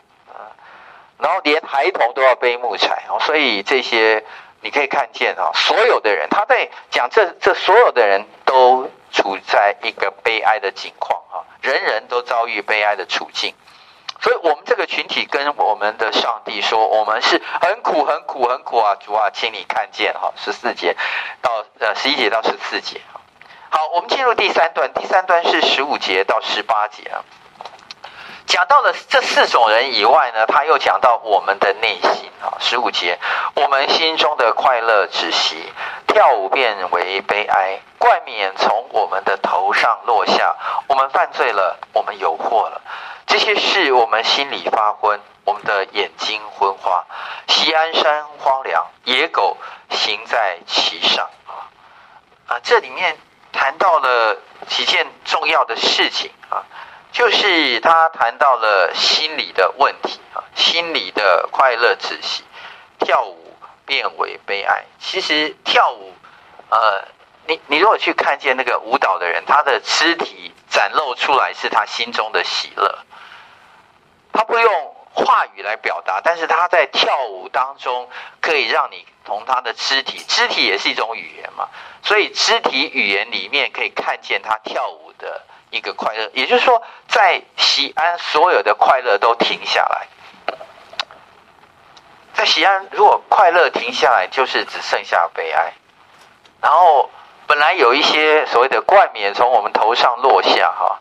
[1.18, 4.24] 然后连孩童都要背木材，所以这些
[4.62, 13.54] 你可以看见哈，所有的人他在讲这这所有的人都处在一个悲哀的境况哈，人人都遭遇悲哀的处境，
[14.20, 20.96] 所以我们这个群体跟我们的上帝说，我们是很苦很苦很苦啊，主啊，请你看见哈，十四节
[21.42, 23.00] 到呃十一节到十四节。
[23.68, 24.92] 好，我们进入第三段。
[24.92, 27.24] 第三段是十五节到十八节啊，
[28.52, 32.60] 讲到了这四种人以外呢，他又讲到我们的内心啊。
[32.60, 33.18] 十五节，
[33.54, 35.72] 我们心中的快乐止息，
[36.06, 40.54] 跳舞变为悲哀，冠冕从我们的头上落下。
[40.86, 42.82] 我们犯罪了，我们有祸了。
[43.26, 47.06] 这些事我们心里发昏，我们的眼睛昏花。
[47.48, 49.56] 西安山荒凉，野狗
[49.88, 51.72] 行在其上啊
[52.48, 53.16] 啊，这里面。
[53.54, 56.64] 谈到了几件重要的事情啊，
[57.12, 62.42] 就是他谈到了心理的问题啊，心理的快乐窒息，
[62.98, 64.84] 跳舞变为悲哀。
[64.98, 66.14] 其实跳舞，
[66.70, 67.04] 呃，
[67.46, 72.98] 你你如果去看见那个舞蹈的人，他的肢体展露出来是他心中的喜乐，
[74.32, 78.08] 他不用话语来表达，但是他在跳舞当中
[78.40, 81.68] 可以让你从他的肢体，肢体也是一种语言嘛。
[82.02, 90.06] 所以肢体语言里面可以看见他跳舞的一个快乐，也就是说，在西安所有的快乐都停下来。
[92.34, 95.72] 在西安，如果快乐停下来，就是只剩下悲哀。
[96.60, 97.10] 然后
[97.46, 101.00] 本来有一些所谓的冠冕从我们头上落下，哈，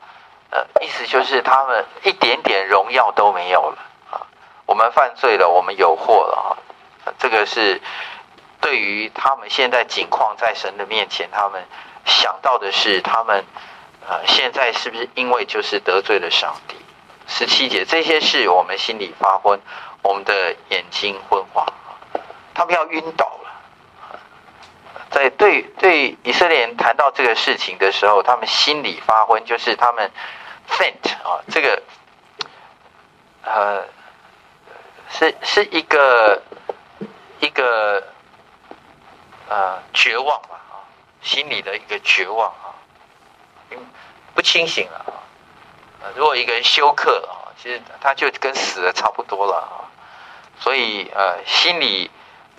[0.49, 3.77] 呃，意思就是他们一点点荣耀都没有了
[4.09, 4.25] 啊。
[4.65, 6.57] 我们犯罪了，我们有祸了，
[7.05, 7.81] 哈，这个是。
[8.61, 11.65] 对于他们现在境况，在神的面前，他们
[12.05, 13.43] 想到的是，他们
[14.11, 16.75] 呃，现在是不是因为就是得罪了上帝？
[17.27, 19.57] 十七节这些事，我们心里发昏，
[20.01, 21.65] 我们的眼睛昏花，
[22.53, 24.19] 他们要晕倒了。
[25.11, 30.11] 在对对以色列人谈到这个事情的时候，他们心里发昏，就是他们
[30.67, 31.81] faint 啊，这个
[33.45, 33.85] 呃，
[35.09, 36.43] 是是一个
[37.39, 38.03] 一个。
[39.53, 40.79] 呃，绝望吧，啊，
[41.21, 42.71] 心里的一个绝望啊，
[44.41, 45.13] 不清醒了啊。
[46.15, 49.85] 如果一个人休克啊，其实他就跟死了差不多了啊。
[50.59, 52.09] 所以呃，心里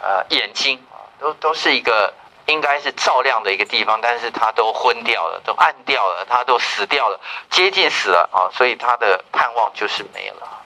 [0.01, 0.81] 呃，眼睛，
[1.19, 2.15] 都都是一个
[2.47, 7.19] 应该是照亮的一个地方，但是他都昏掉了，都暗掉了，他都死掉了，
[7.51, 8.47] 接近死了啊。
[8.57, 10.63] 所以他的盼望就是没了。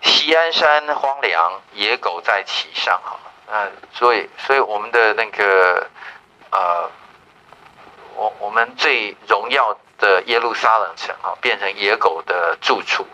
[0.00, 3.18] 西安山荒凉，野狗在其上哈。
[3.48, 5.88] 那，所以，所以我们的那个，
[6.50, 6.88] 呃，
[8.14, 13.06] 我我们最荣耀的耶路撒冷城啊，变成野狗的住处。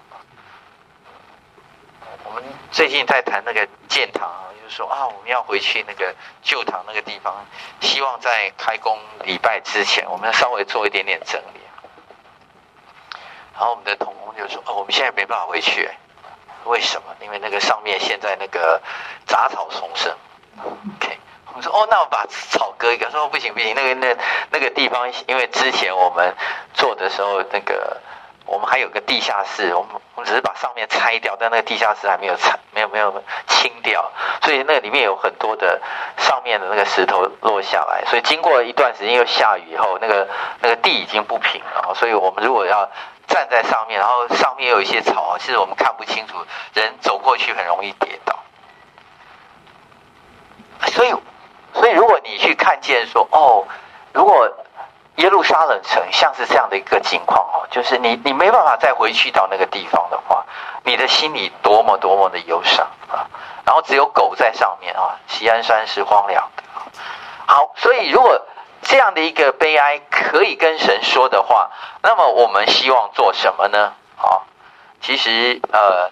[2.24, 7.44] 我们最近在谈那个建堂啊，就是说啊，我们要回去那个旧堂那个地方，
[7.80, 11.60] 希望在开工礼拜之前，我们稍微做一点点整理。
[13.52, 15.90] 然后我们的同工就说：“哦，我们现在没办法回去，
[16.64, 17.14] 为什么？
[17.20, 18.80] 因为那个上面现在那个
[19.26, 20.16] 杂草丛生。”
[20.64, 21.18] OK，
[21.54, 24.16] 我说：“哦，那我把草割一割。”说：“不行不行，那个那
[24.50, 26.34] 那个地方，因为之前我们
[26.74, 27.96] 做的时候，那个
[28.46, 34.10] 我们还有个地下室，我们我们只是把上面拆掉，但那个地下室还没有拆，没有没有清掉，
[34.42, 35.80] 所以那里面有很多的
[36.18, 38.04] 上面的那个石头落下来。
[38.06, 40.28] 所以经过一段时间又下雨以后，那个
[40.60, 41.94] 那个地已经不平了。
[41.94, 42.90] 所以我们如果要
[43.26, 46.36] 站在上面，然后上面有一些草，其实我们看不清楚，
[46.74, 48.36] 人走过去很容易跌倒。
[50.88, 51.14] 所以，
[51.74, 53.66] 所以如果你去看见说，哦，
[54.12, 54.48] 如果
[55.16, 60.44] 耶路撒冷城像是这样的一个境况哦，就是你你没办法再回去到那个地方的话，
[60.84, 63.28] 你的心里多么多么的忧伤啊！
[63.64, 66.62] 然后只有狗在上面啊，西安山是荒凉的。
[67.46, 68.40] 好，所以如果。
[68.82, 71.70] 这样的一个悲哀可以跟神说的话，
[72.02, 73.92] 那么我们希望做什么呢？
[74.16, 74.40] 啊，
[75.02, 76.10] 其实呃，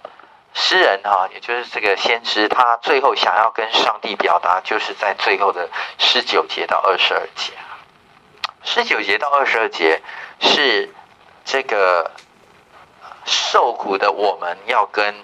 [0.61, 5.69] 诗人哈，也就是这个先知，他最后想要跟上帝表达，就是在最后的
[5.99, 7.53] 十九节到二十二节。
[8.65, 10.03] 十九节到二十二节
[10.41, 10.93] 是
[11.45, 12.11] 这个
[13.25, 15.15] 受苦的我们要跟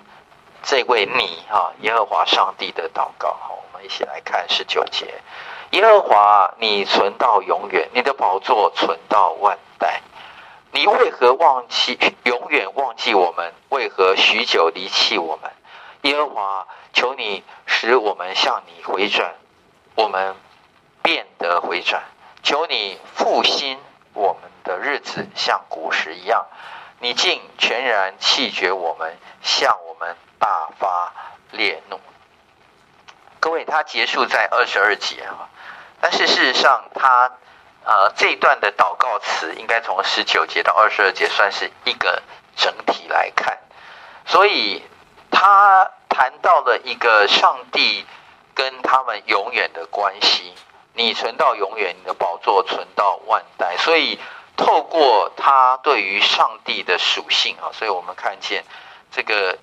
[0.63, 3.37] 这位你哈耶和华上帝的祷告。
[3.41, 5.21] 好，我们一起来看十九节。
[5.73, 10.01] 耶和华，你存到永远，你的宝座存到万代。
[10.75, 13.53] 你为何忘记 永远忘记我们？
[13.69, 15.53] 为何许久离弃我们？
[16.03, 19.35] 耶和华，求你使我们向你回转，
[19.95, 20.35] 我们
[21.01, 22.03] 变得回转。
[22.43, 23.79] 求你复兴
[24.15, 26.45] 我们的日子，像古时一样。
[26.99, 31.13] 你竟全然弃绝我们，向我们大发
[31.53, 32.01] 烈怒。
[33.39, 35.49] 各位，他结束在二十二节啊。
[36.01, 37.31] 但是事实上，他
[37.85, 42.23] 呃这一段的祷告词应该从十九节到二十二节算是一个
[42.57, 43.59] 整体来看，
[44.27, 44.83] 所以
[45.31, 48.07] 他谈到了一个上帝
[48.55, 50.55] 跟他们永远的关系。
[50.95, 53.77] 你存到永远，你的宝座存到万代。
[53.79, 54.19] 所以
[54.57, 58.65] 透过他对于上帝的属性啊，所以我们看见
[59.13, 59.59] 这个。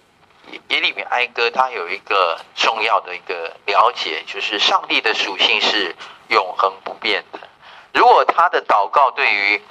[0.69, 5.95] 耶利米哀歌，它有一个重要的一个了解，就是上帝的属性是
[6.29, 7.39] 永恒不变的。
[7.93, 9.61] 如果他的祷告对于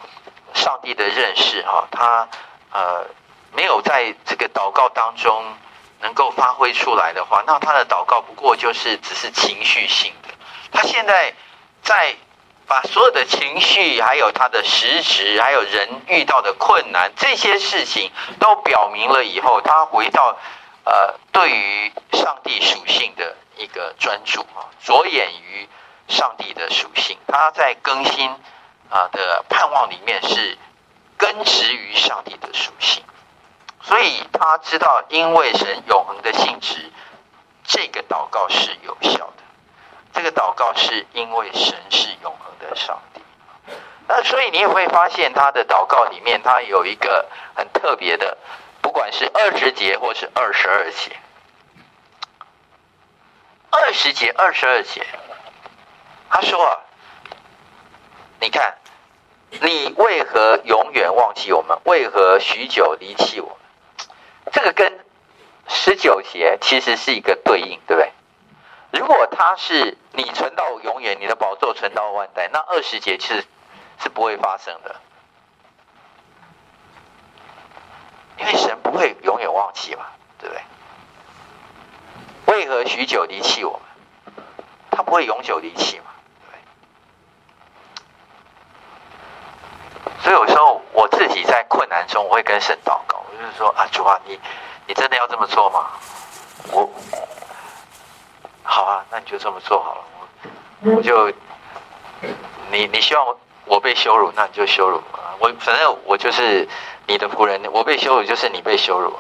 [0.54, 2.28] 上帝的认识，哈，他
[2.72, 3.06] 呃
[3.52, 5.44] 没有在这个祷告当中
[6.00, 10.28] 能够发挥出来的话，那他的祷告不过就是只是情绪性的。
[10.72, 11.35] 他现在
[11.83, 12.14] 在
[12.66, 20.37] 把所有的情绪，还有他的实质，还有人遇到的困难这些事情都表明了以后，他回到。
[20.83, 25.68] 呃，对于上帝属性的一个专注啊，着眼于
[26.11, 28.29] 上帝的属性，他在更新
[28.90, 30.59] 啊的盼望里面是
[31.16, 33.03] 根植于上帝的属性，
[33.83, 36.90] 所以他知道，因为神永恒的性质，
[37.64, 39.42] 这个祷告是有效的。
[40.12, 43.23] 这个祷告是因为神是永恒的上帝，
[44.09, 48.37] 那所以你也会发现他的祷告里面，他有一个很特别的。
[48.83, 51.16] 不管是二十节或是二十二节，
[53.70, 55.07] 二十节、二十二节，
[56.31, 56.79] 他说啊，
[58.40, 58.79] 你看，
[59.51, 61.77] 你为何永远忘记我们？
[61.85, 63.57] 为何许久离弃我们？
[64.53, 65.05] 这个跟
[65.69, 68.12] 十九节其实是一个对应，对不对？
[68.93, 73.45] 如果他是你存到永远，你的宝座存到万代，那二十节其实
[73.99, 74.97] 是不会发生的。
[78.38, 80.07] 因为神不会永远忘记嘛，
[80.38, 80.62] 对不对？
[82.55, 83.83] 为何许久离弃我们？
[84.90, 86.07] 他不会永久离弃嘛，
[86.40, 86.59] 对
[90.03, 90.10] 不对？
[90.22, 94.38] 所以有时候我自己在困难中，我会跟神祷告，我就是说啊，主啊，你
[94.87, 95.87] 你真的要这么做吗？
[96.72, 96.88] 我
[98.62, 100.00] 好啊，那你就这么做好了。
[100.80, 101.33] 我我就
[102.70, 105.35] 你你希望我被羞辱，那你就羞辱啊。
[105.38, 106.68] 我反正我就是。
[107.06, 109.12] 你的仆人，我被羞辱就是你被羞辱，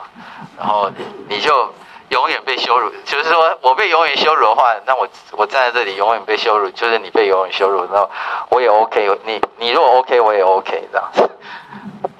[0.56, 0.88] 然后
[1.28, 1.74] 你就
[2.10, 2.90] 永远被羞辱。
[3.04, 8.10] 就是说我被永远羞辱的话，那我我站在这里永远被羞辱，就是你被永远羞辱，然后
[8.50, 9.18] 我也 OK。
[9.24, 11.30] 你你如果 OK，我也 OK 这样子。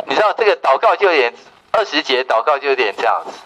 [0.06, 1.32] 你知道这个祷告就有点
[1.72, 3.38] 二十节祷告就有点这样子。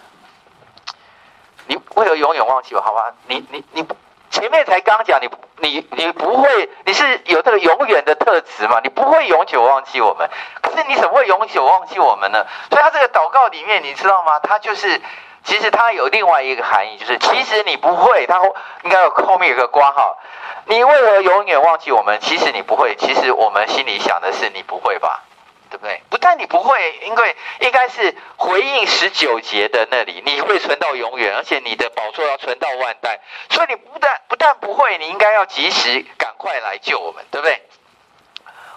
[1.67, 2.81] 你为何永远忘记我？
[2.81, 3.85] 好吧，你你你
[4.29, 8.79] 前面才刚讲，你你你不会，你是有这个永远的特质嘛？
[8.83, 10.29] 你不会永久忘记我们，
[10.61, 12.45] 可是你怎么会永久忘记我们呢？
[12.69, 14.39] 所以他这个祷告里面，你知道吗？
[14.39, 15.01] 他就是，
[15.45, 18.41] 其实它有另外一个含义，就是其实你不会，它
[18.83, 20.17] 应该有后面有个括号，
[20.65, 22.19] 你为何永远忘记我们？
[22.19, 25.23] 其实你不会，其实我们心里想的是你不会吧？
[25.69, 26.01] 对不对？
[26.09, 33.19] 不但你不会，因为应该是回应十九节的那里，你会存到永远，而且你的宝座要存到万代。
[33.49, 37.61] 所以你不但不但不会，你应该要及时赶快来救我们，对不对？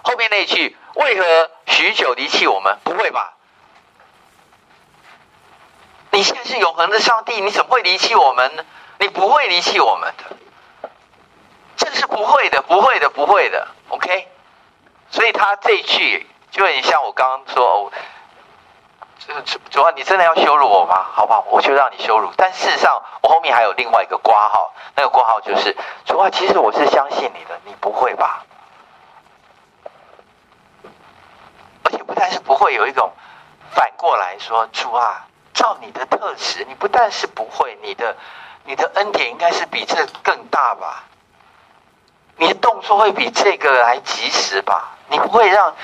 [0.01, 2.77] 后面那一句，为何许久离弃我们？
[2.83, 3.33] 不会吧？
[6.11, 8.65] 你现在是永恒的上帝，你怎么会离弃我们呢？
[8.99, 10.89] 你不会离弃我们的，
[11.77, 13.67] 这是不会的，不会的，不会的。
[13.89, 14.27] OK，
[15.09, 16.27] 所以他这一句。
[16.51, 17.91] 就很像我刚刚说，哦，
[19.45, 21.05] 主主啊，你真的要羞辱我吗？
[21.13, 22.31] 好吧，我就让你羞辱。
[22.35, 28.43] 但事实上，我后面还有另外一个括号，那个括号就是主啊，其实我是相信你的，你不会吧？
[31.83, 33.11] 而且不但是不会，有一种
[33.69, 35.27] 反过来说，主啊，
[35.59, 38.15] 照你的特质，你不但是不会，你的
[38.63, 41.03] 你的恩典应该是比这更大吧？
[42.37, 44.97] 你的动作会比这个还及时吧？
[45.09, 45.75] 你不会让。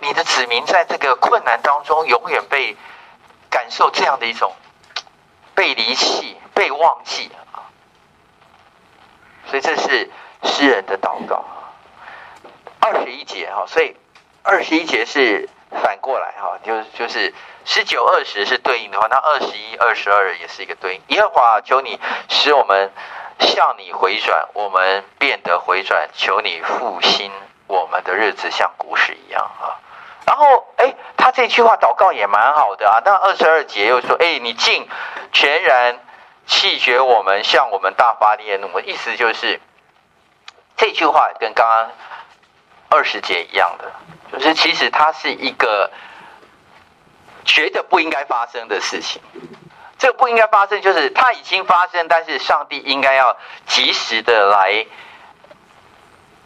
[0.00, 2.76] 你的子民在这个困难当中，永远被
[3.48, 4.52] 感受这样的一种
[5.54, 7.72] 被离弃、被忘记啊！
[9.46, 10.10] 所以这是
[10.42, 11.42] 诗人的祷告。
[12.80, 13.96] 二十一节哈，所以
[14.42, 17.32] 二十一节是反过来哈，就就是
[17.64, 21.16] 十九、二十是对应的话，那二十一、二十二也是一个对应。
[21.16, 21.98] 耶和华求你
[22.28, 22.92] 使我们
[23.40, 27.32] 向你回转，我们变得回转，求你复兴
[27.66, 29.80] 我们的日子，像古时一样啊！
[30.26, 33.02] 然后，哎，他这句话祷告也蛮好的啊。
[33.04, 34.88] 那二十二节又说，哎，你竟
[35.32, 35.98] 全然
[36.46, 38.80] 弃绝我们，向我们大发烈怒。
[38.80, 39.60] 意思就是，
[40.76, 41.90] 这句话跟刚刚
[42.90, 43.92] 二十节一样的，
[44.32, 45.90] 就是其实它是一个
[47.44, 49.22] 觉得不应该发生的事情。
[49.98, 53.36] 这不应该发生，就是它已经发生，但是上帝应该要
[53.66, 54.86] 及时的来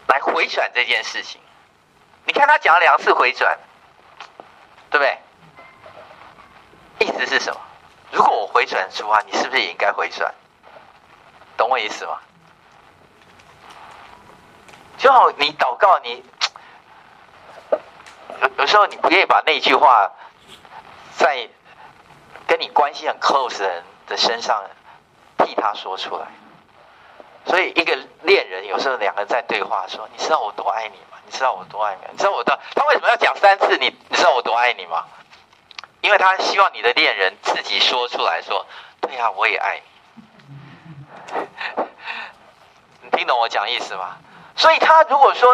[0.08, 1.40] 来回转这件事情。
[2.24, 3.58] 你看他讲了两次回转。
[4.90, 5.18] 对不对？
[7.06, 7.60] 意思是什么？
[8.10, 10.34] 如果我回转主啊，你是不是也应该回转？
[11.58, 12.18] 懂我意思吗？
[14.96, 16.24] 就好，你祷告，你
[17.70, 20.10] 有有时候你不愿意把那句话
[21.18, 21.48] 在
[22.46, 24.64] 跟你关系很 close 的人的身上
[25.38, 26.26] 替他说出来。
[27.44, 32.08] 所以，一个恋人有时候两个人在对话说：“你知道我多爱你吗？”你知道我多爱你吗？
[32.12, 33.76] 你知道我的他为什么要讲三次？
[33.78, 35.04] 你你知道我多爱你吗？
[36.00, 38.66] 因为他希望你的恋人自己说出来说
[39.00, 41.42] ：“对呀，我也爱你。
[43.02, 44.18] ”你听懂我讲意思吗？
[44.56, 45.50] 所以他如果说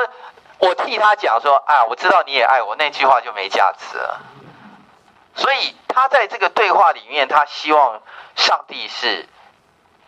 [0.58, 4.20] 我替他讲说：“啊，我知道你也爱我”，那句话就没价值了。
[5.34, 8.00] 所以他在这个对话里面，他希望
[8.36, 9.28] 上帝是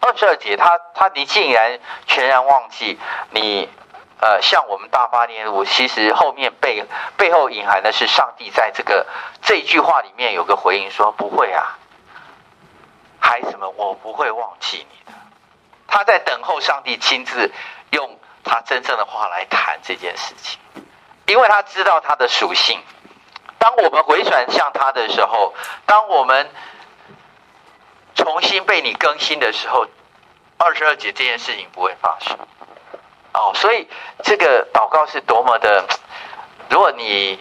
[0.01, 2.99] 二十二节，他他你竟然全然忘记
[3.31, 3.69] 你。
[4.19, 6.83] 呃，像我们大发年我，其实后面背
[7.19, 9.07] 背后隐含的是上帝在这个
[9.43, 11.77] 这句话里面有个回应，说不会啊，
[13.21, 15.19] 孩子们，我不会忘记你的。
[15.87, 17.53] 他在等候上帝亲自
[17.91, 20.59] 用他真正的话来谈这件事情，
[21.27, 22.81] 因为他知道他的属性。
[23.59, 25.55] 当我们回转向他的时候，
[25.87, 26.51] 当我们
[28.15, 29.87] 重新被你更新的时候，
[30.59, 32.39] 二十二节这件事情不会发生。
[33.35, 33.89] 哦，所以
[34.23, 35.85] 这个祷告是多么的，
[36.71, 37.39] 如果你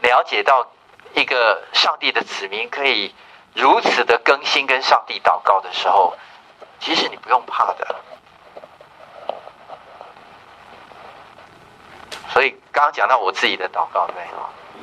[0.00, 0.66] 了解到
[1.14, 3.14] 一个上帝的子民可以
[3.54, 6.16] 如此的更新跟上帝祷告的时候，
[6.80, 7.94] 其实你不用怕的。
[12.38, 14.14] 所以刚刚讲到我自己的祷告，对，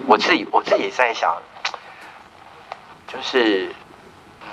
[0.08, 1.42] 我自己我自己在想，
[3.08, 3.74] 就是
[4.42, 4.48] 嗯，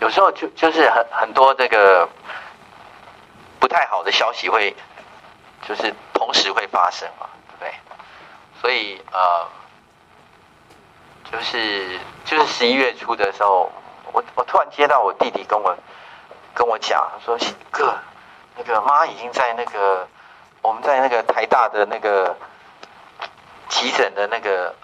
[0.00, 2.08] 有时候就就是很很多这个。
[3.60, 4.74] 不太好的消息会，
[5.68, 7.74] 就是同时会发生嘛，对不对？
[8.60, 9.46] 所以呃，
[11.30, 13.70] 就是就是十一月初的时候，
[14.12, 15.76] 我我突然接到我弟弟跟我
[16.54, 17.38] 跟我讲他说，
[17.70, 17.94] 哥，
[18.56, 20.08] 那个妈已经在那个
[20.62, 22.36] 我们在那个台大的那个
[23.68, 24.74] 急诊的那个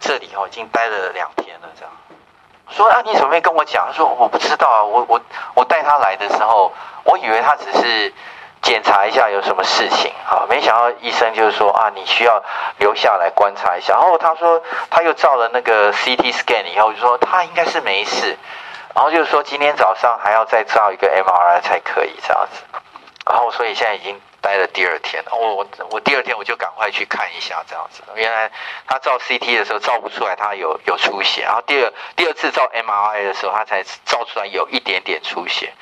[0.00, 1.90] 这里哦，已经待了两天了，这样。
[2.70, 3.86] 说啊，你怎么没跟我讲？
[3.86, 5.20] 他说我不知道啊，我我
[5.54, 6.72] 我带他来的时候，
[7.04, 8.12] 我以为他只是
[8.60, 12.42] 检查一下有什么事情啊，没想到医生就是说啊，你需要
[12.78, 13.94] 留下来观察一下。
[13.94, 14.60] 然后他说
[14.90, 18.36] 他又照了那个 CT scan 以后，就说他应该是没事，
[18.94, 22.62] 然后就是说今天早上还要再照一个 MRI 才可以这样子，
[23.24, 28.50] 然后所以现在已经待了第二天，我我我第二天我就赶快去看一下这样子，原来
[28.86, 35.72] 他照 CT 的时候照不出来他有有出血，然后第二第二次照 MRI 的时候他才照出来有一点点出血，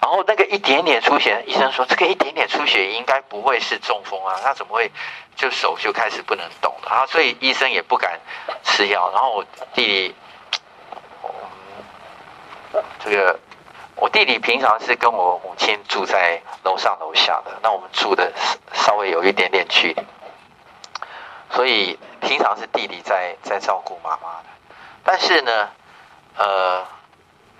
[0.00, 4.90] 然后那个一点点出血，医生说这个一点点出血应该不会是中风啊，他怎么会
[5.34, 8.18] 就手就开始不能动了，然后所以医生也不敢
[8.62, 9.44] 吃药，然后我
[9.74, 10.14] 弟弟。
[13.02, 13.38] 这个
[13.98, 18.30] 我弟弟平常是跟我母亲住在楼上楼下的，那我们住的
[18.74, 20.06] 稍微有一点点距离，
[21.50, 24.48] 所以平常是弟弟在在照顾妈妈的。
[25.02, 25.70] 但是呢，
[26.36, 26.84] 呃，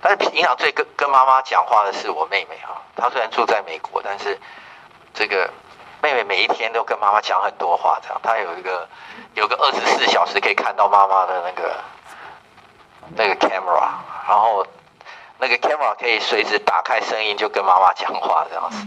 [0.02, 2.82] 但是平常最跟跟妈妈讲话的是我妹妹哈。
[2.94, 4.38] 她虽然住在美国，但是
[5.14, 5.50] 这个
[6.02, 8.86] 妹妹每一天都跟妈妈讲很多话，这样她有一个
[9.32, 11.74] 有个二十四小时可以看到妈妈的那个
[13.16, 13.88] 那个 camera，
[14.28, 14.66] 然后。
[15.38, 18.86] 那个 camera 可以随时打开声音，就跟妈妈讲话这样子。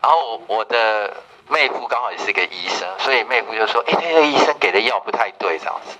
[0.00, 1.14] 然后我的
[1.48, 5.96] 妹夫刚好也是个医生，所以妹夫就说：“哎，那个医生给的药不太对，这样子。”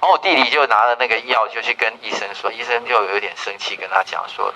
[0.00, 4.52] 然后我弟弟就拿了那个药，就去跟医生说，医生就有点生气，跟他讲说。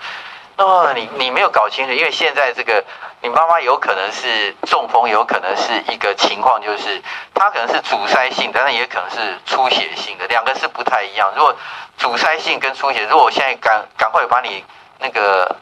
[0.60, 2.84] 哦，你你没有搞清楚，因为现在这个
[3.22, 7.02] 你妈妈有可能是中风，有可能是一个情况，就是
[7.32, 11.32] 她可能是阻塞性，但是也可能是出血性的，两个是不太一样。
[11.34, 11.56] 如果
[11.96, 14.62] 阻塞性跟出血，如果我现在赶赶快把你
[14.98, 15.56] 那个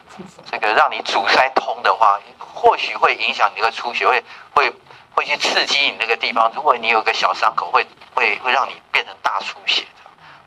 [0.51, 4.21] 这个让你阻塞通的话，或许会影响你的出血，会
[4.53, 4.69] 会
[5.15, 6.51] 会去刺激你那个地方。
[6.53, 9.85] 如果你有个小伤口，会会会让你变成大出血。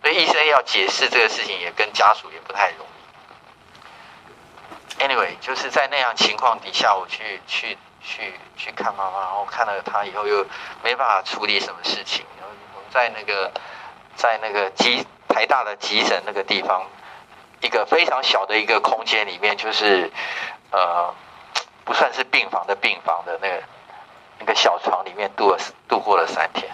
[0.02, 2.91] 所以医生要解释这个事情，也跟家属也不太容易。
[4.98, 10.46] Anyway，就是在那样情况底下，我去去去去看妈妈，然后看了她以后又
[10.82, 12.24] 没办法处理什么事情。
[12.38, 13.50] 然后我们在那个
[14.14, 16.86] 在那个急台大的急诊那个地方，
[17.60, 20.10] 一个非常小的一个空间里面，就是
[20.70, 21.12] 呃
[21.84, 23.62] 不算是病房的病房的那个
[24.38, 26.70] 那个小床里面度了度过了三天。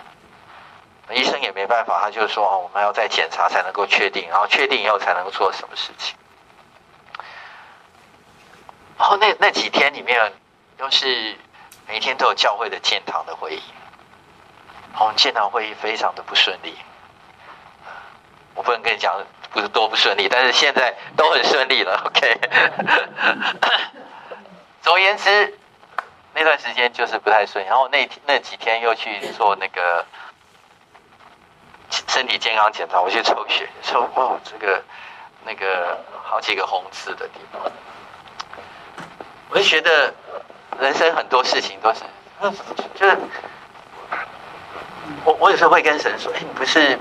[1.10, 6.14] 医生也没办法，他就说哦，我们要再检查才能够确定，然后确定以后才能够做什么事情。
[8.98, 10.32] 然后那那几天里面，
[10.76, 11.36] 都是
[11.86, 13.62] 每一天都有教会的建堂的会议。
[14.98, 16.76] 我们建堂会议非常的不顺利，
[18.54, 22.02] 我不能跟你讲不是多不顺利，但是现在都很顺利了。
[22.06, 22.40] OK，
[24.82, 25.56] 总而言之，
[26.34, 27.64] 那段时间就是不太顺。
[27.64, 30.04] 然后那那几天又去做那个
[32.08, 34.82] 身体健康检查，我去抽血，抽哦这个
[35.44, 37.62] 那个好几个红字的地方。
[39.50, 40.12] 我就觉得
[40.78, 42.00] 人生很多事情都是，
[42.94, 43.16] 就是
[45.24, 46.98] 我我有时候会跟神说，哎，你不是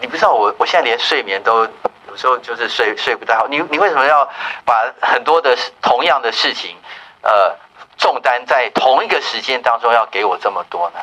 [0.00, 1.62] 你不知道我我现在连睡眠都
[2.08, 4.28] 有时候就是睡睡不太好，你你为什么要
[4.64, 6.76] 把很多的同样的事情，
[7.22, 7.56] 呃，
[7.96, 11.00] 重担在同一个时间当中要给我这么多呢？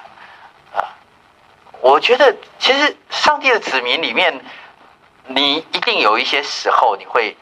[0.79, 0.85] 啊，
[1.81, 4.45] 我觉得其实上帝的子民里面，
[5.25, 7.35] 你一定有一些时候你会。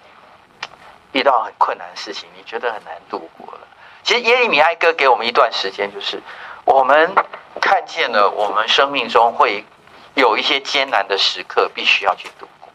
[1.12, 3.62] 遇到很困难的事情，你觉得很难度过了。
[4.04, 6.22] 其实耶利米哀歌给我们一段时间，就是
[6.66, 7.14] 我们
[7.62, 9.66] 看见了我们生命中会
[10.16, 12.72] 有一些艰难的时刻，必须要去度过。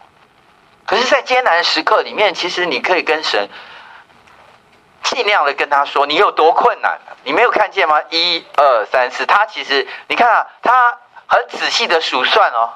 [0.87, 3.49] 可是，在艰难的时刻里面，其实你可以跟神
[5.03, 8.03] 尽量的跟他说，你有多困难，你没有看见吗？
[8.11, 12.75] 一二三四，他其实你看啊，他很仔细的数算哦，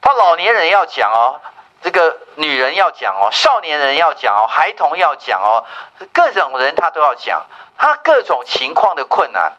[0.00, 1.40] 他老年人要讲哦。
[1.80, 5.64] 这个女人要讲哦，少年人要讲哦，孩童要讲哦，
[6.12, 9.52] 各种人他都要讲，他各种情况的困难，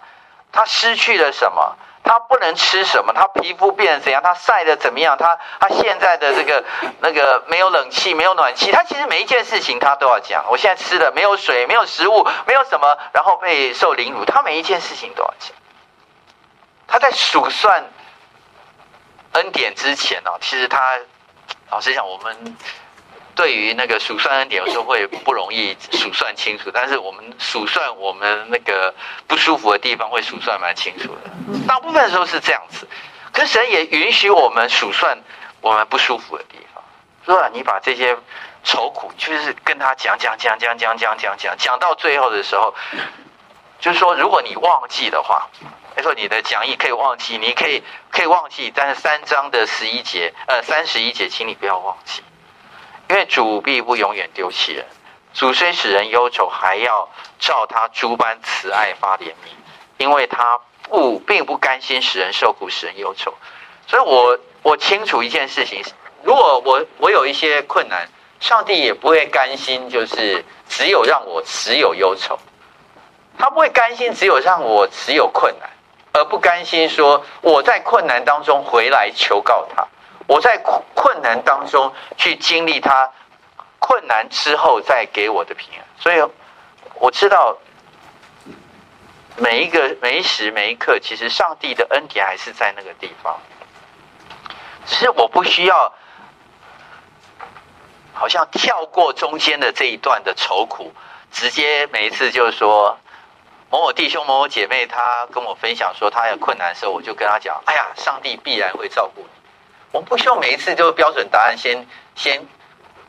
[0.52, 1.78] 他失去了什么？
[2.04, 3.14] 他不能吃什么？
[3.14, 4.22] 他皮肤变成怎样？
[4.22, 5.18] 他晒得怎么样？
[5.18, 6.64] 他他现在的这个
[7.00, 10.44] 那个没有冷气，没有暖气，他其实每一件事情他都要讲。
[10.50, 15.56] 我现在吃的没有水，没有食物，没有什么，然后被受凌辱，他每一件事情都要讲。
[16.88, 17.86] 他在数算
[19.34, 21.00] 恩典之前呢，其实他。
[21.72, 22.58] 老实讲，我们
[23.36, 28.94] 对于那个数算恩典有时候会不容易数算清楚，但是我们数算我们那个
[29.28, 31.22] 不舒服的地方会数算蛮清楚的。
[31.68, 32.88] 大部分的时候是这样子，
[33.32, 35.18] 可是神也允许我们数算
[35.62, 36.84] 我们不舒服的地方。
[37.26, 38.18] 说你把这些
[38.64, 42.74] 愁苦，就是跟他讲讲讲讲讲讲讲讲讲到最后的时候，
[43.80, 45.48] 就是说，如果你忘记的话。
[46.00, 52.24] 没错，你的讲义可以忘记，你可以可以忘记，但是三章的十一节，呃，三十一节，请你不要忘记，
[53.10, 54.86] 因为主必不永远丢弃人。
[55.34, 59.52] 主虽使人忧愁，还要照他诸般慈爱发怜悯，
[59.98, 63.34] 因为他不并不甘心使人受苦，使人忧愁。
[63.86, 65.84] 所以我我清楚一件事情：
[66.24, 68.08] 如果我我有一些困难，
[68.40, 72.40] 上帝也不会甘心，就是只有让我持有忧愁，
[73.38, 75.70] 他不会甘心只有让我持有困难，
[76.12, 79.88] 而不甘心说我在困难当中回来求告他，
[80.28, 80.58] 我在
[80.94, 83.12] 困难当中去经历他
[83.80, 85.86] 困难之后再给我的平安。
[86.00, 86.24] 所以
[86.96, 87.58] 我知道
[89.38, 93.40] 每一个每一时每一刻，其实上帝的恩典还是在那个地方，
[94.86, 95.94] 只是我不需要。
[98.12, 100.94] 好像跳过中间的这一段的愁苦，
[101.32, 102.98] 直接每一次就是说
[103.72, 109.28] 某某弟兄、某某姐妹，他跟我分享说他有困难的时候，我就跟他讲：“哎呀，上帝必然会照顾你。”
[109.92, 112.44] 我们不需要每一次就标准答案先，先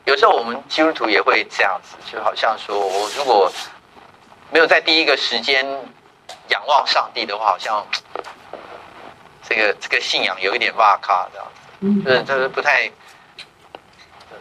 [0.05, 3.51] 有时候我们基督徒也会这样子，就好像说我如果
[4.51, 5.65] 没有在第一个时间
[6.49, 7.87] 仰望上帝的话，好像
[9.49, 11.47] 这个这个信仰有一点哇咔这样
[11.81, 12.91] 子，就是就是不太。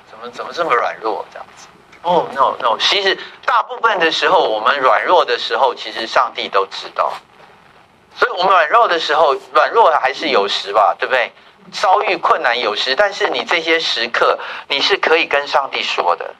[0.09, 1.68] 怎么怎么这么软弱这样子？
[2.01, 7.11] 哦、，no，no，其实大部分的时候，我们软弱的时候，其实上帝都知道。
[8.15, 11.31] 所以我们软弱的时候，软弱还是有时吧，对不对？
[11.71, 14.39] 遭遇困难有时，但是你这些时刻，
[14.69, 16.33] 你是可以跟上帝说的。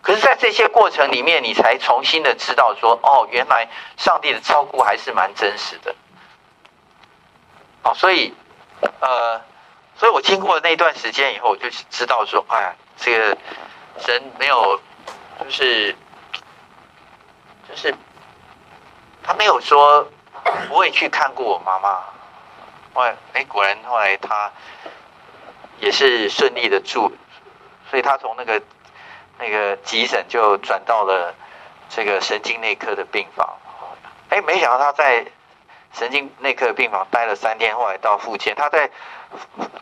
[0.00, 5.94] 可是，在这些过程里面，你才重新的知道说，哦，原来上帝的照顾还是蛮真实的。
[7.82, 8.32] 哦，所以，
[9.00, 9.40] 呃，
[9.96, 12.76] 所以我经过那段时间以后，我就知道说，哎。
[13.02, 13.34] 这个
[14.06, 14.78] 人没有，
[15.44, 15.92] 就是，
[17.68, 17.94] 就是，
[19.22, 20.06] 他没有说
[20.68, 22.02] 不会去看过我妈妈。
[22.92, 24.50] 后来，哎，果然后来他
[25.78, 27.12] 也是顺利的住，
[27.88, 28.60] 所以他从那个
[29.38, 31.34] 那个急诊就转到了
[31.88, 33.56] 这个神经内科的病房。
[34.28, 35.26] 哎，没想到他在
[35.92, 38.54] 神经内科病房待了三天，后来到复健。
[38.54, 38.90] 他在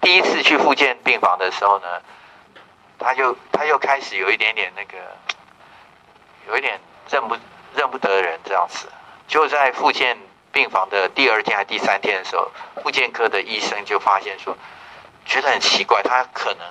[0.00, 2.02] 第一次去复健病房的时候呢，
[2.98, 4.98] 他就他又开始有一点点那个，
[6.49, 6.80] 有一点
[7.11, 7.36] 认不
[7.74, 8.88] 认不得人这样子，
[9.28, 10.16] 就在复健
[10.51, 12.51] 病房的第二天还第三天的时候，
[12.82, 14.57] 复健科的医生就发现说，
[15.26, 16.66] 觉得很奇怪，他可能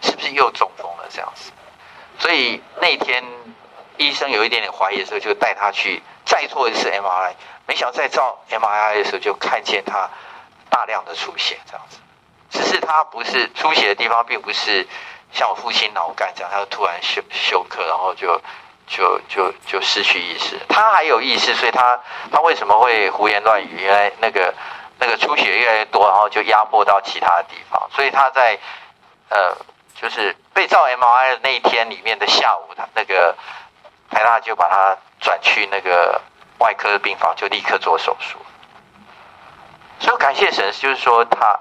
[0.00, 1.52] 是不是又中风了这样子，
[2.18, 3.22] 所以那天
[3.98, 7.34] 医生有一点点怀疑的时候，就带他去再做一次 MRI，
[7.66, 10.08] 没想到再照 MRI 的时候就看见他
[10.70, 11.98] 大量的出血这样子，
[12.50, 14.88] 只是他不是出血的地方，并不是。
[15.34, 18.38] 像我父亲脑干这样，他就突然休休克，然后就
[18.86, 20.58] 就就就失去意识。
[20.68, 21.98] 他还有意识，所以他
[22.30, 23.80] 他为什么会胡言乱语？
[23.80, 24.54] 原来那个
[24.98, 27.88] 那个出血越来越多，然后就压迫到其他的地方。
[27.90, 28.58] 所以他在
[29.30, 29.56] 呃，
[29.94, 33.34] 就是被照 MRI 的那一天里面的下午，他那个
[34.10, 36.20] 台大就把他转去那个
[36.58, 38.38] 外科病房，就立刻做手术。
[40.00, 41.58] 所以感谢神，就是说他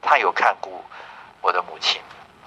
[0.00, 0.84] 他有看顾
[1.40, 2.00] 我的母亲。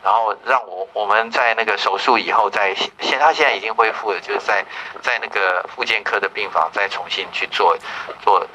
[0.05, 4.63] 然后让我我们在那个手术以后，在现他现在已经恢复了，就是在
[5.01, 7.75] 在那个复健科的病房再重新去做
[8.21, 8.45] 做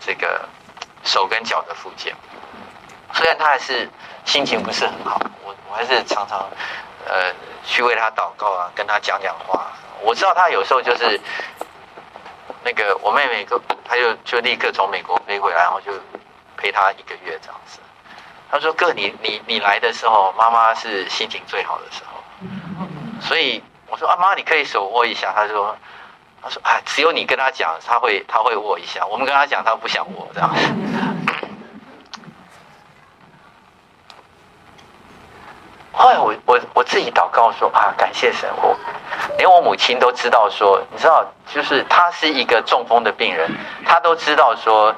[0.00, 0.44] 这个
[1.04, 2.12] 手跟脚的复健。
[3.14, 3.88] 虽然他还是
[4.24, 6.40] 心情不是很好，我我还是常常
[7.06, 7.32] 呃
[7.64, 9.70] 去为他祷告啊，跟他讲讲话。
[10.02, 11.20] 我知道他有时候就是
[12.64, 15.92] 那个我妹妹个，他就就立刻从美国飞回来，然后就
[16.56, 17.78] 陪他一个月这样子。
[18.56, 22.24] 他说：“哥，你你你来的时候，妈妈是心情最好的时候。
[23.20, 25.76] 所以我说：‘啊，妈，你可以手握一下。’他说
[26.42, 29.06] ：‘他说，啊，只有你跟他讲，他会他会握一下。
[29.06, 30.48] 我们跟他讲，他不想握这样。
[35.92, 38.74] ’后来我我我自己祷告说：‘啊，感谢神，我
[39.36, 43.54] 连我母亲都知道说，你知道，就是他是一个中风的病人，
[43.84, 44.96] 他都知道说。’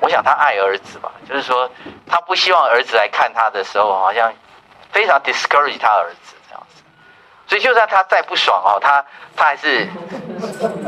[0.00, 1.68] 我想他爱儿子吧，就是说
[2.06, 4.32] 他不希望儿子来看他的时候，好像
[4.92, 6.82] 非常 discourage 他儿子这样子。
[7.48, 9.04] 所以就算他再不爽哦，他
[9.36, 9.88] 他还是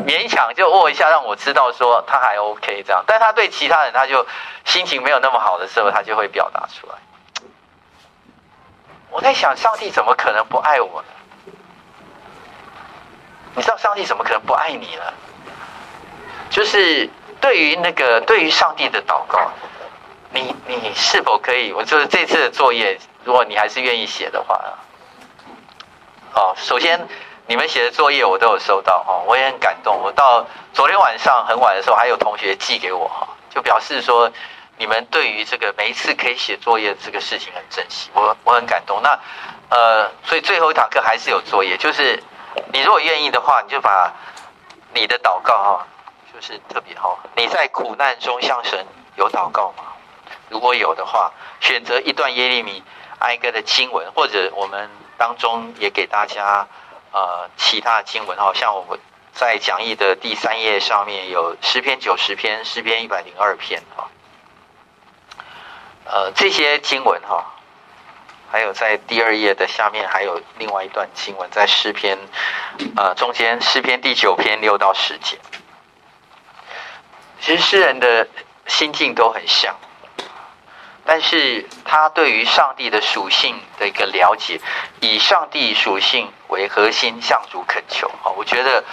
[0.06, 3.02] 勉强就握一下，让我知道说他还 OK 这样。
[3.06, 4.24] 但他对其他人，他就
[4.64, 6.94] 心情没有那么好的时候，他就会表达出来。
[9.10, 11.52] 我在想，上帝怎么可能不爱我呢？
[13.56, 15.02] 你知道上帝怎么可能不爱你呢？
[16.48, 17.10] 就是。
[17.40, 19.50] 对于那个，对于上帝的祷告，
[20.32, 21.72] 你你是否可以？
[21.72, 24.60] 我就是这次的作业，如果你还是愿意写的话，
[26.34, 27.08] 哦，首先
[27.46, 29.96] 你们写的作业我都有收到哈，我也很感动。
[30.02, 34.30] 我到昨天晚上很晚的时候，还有同学寄给我哈，就表示说
[34.76, 39.00] 你们对于这个每一次可以写作业这个事情很珍惜，我我很感动。
[39.02, 39.18] 那
[39.70, 42.22] 呃，所以最后一堂课还是有作业，就是
[42.72, 44.12] 你如果愿意的话，你就把
[44.92, 45.86] 你的祷告哈。
[46.40, 47.18] 是特别好。
[47.36, 48.86] 你在苦难中向神
[49.16, 49.84] 有祷告吗？
[50.48, 52.82] 如果有的话，选择一段耶利米
[53.18, 56.66] 哀歌的经文，或者我们当中也给大家
[57.12, 58.98] 呃其他的经文，好像我们
[59.32, 64.08] 在讲义的第三页上面有诗篇九十篇、诗篇一百零二篇哈，
[66.04, 67.54] 呃这些经文哈，
[68.50, 72.18] 还有在第二页的下面还有另外一段经文，在诗篇
[72.96, 75.38] 呃中间诗篇第九篇六到十节，
[77.40, 78.28] 其实诗人的
[78.66, 79.74] 心境都很像。
[81.04, 84.60] 但是他对于上帝的属性的一个了解，
[85.00, 88.84] 以上帝属性为核心向主恳求啊，我觉得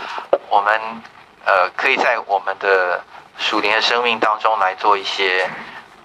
[0.49, 0.81] 我们
[1.45, 3.03] 呃可以在我们的
[3.37, 5.47] 属灵的生命当中来做一些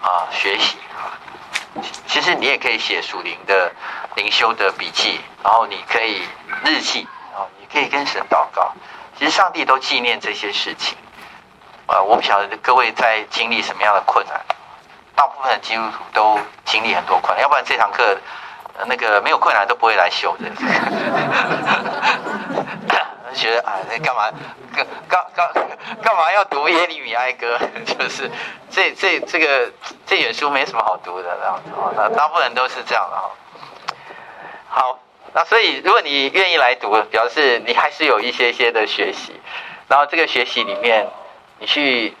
[0.01, 1.17] 啊学习啊。
[2.05, 3.71] 其实你也可以写属灵的
[4.15, 6.21] 灵修的笔记，然后你可以
[6.65, 8.71] 日记，然后你可以跟神祷告。
[9.17, 10.95] 其实上帝都纪念这些事情。
[11.87, 14.39] 呃，我不晓得各位在经历什么样的困难。
[15.15, 18.17] 大部分的基督徒都经历很多困难，要不然这堂课
[18.85, 20.49] 那个没有困难都不会来修的。
[23.35, 24.29] 觉得啊，那干嘛
[24.75, 25.51] 干干干
[26.03, 27.57] 干嘛要读耶利米哀歌？
[27.83, 28.29] 就是
[28.69, 29.71] 这这这个
[30.05, 31.71] 这卷书没什么好读的，这样子。
[31.95, 33.31] 那大部分人都是这样的哈。
[34.69, 34.99] 好，
[35.33, 39.41] 那所以如果你愿意来读，表示你还是有一些些的学习。
[39.87, 41.07] 然后这个学习里面，
[41.63, 42.13] 你去。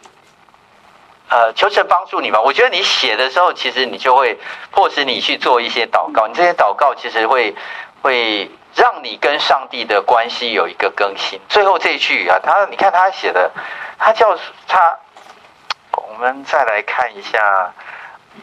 [1.29, 2.39] 呃，求神帮助你吧。
[2.39, 4.37] 我觉得你写的时候，其实你就会
[4.69, 6.27] 迫使你去做一些祷告。
[6.27, 7.55] 你这些祷告其实会
[8.03, 11.39] 会让你跟上帝的关系有一个更新。
[11.49, 13.49] 最后这一句啊，他你看他写的，
[13.97, 14.37] 他叫
[14.67, 14.99] 他，
[15.97, 17.73] 我们再来看一下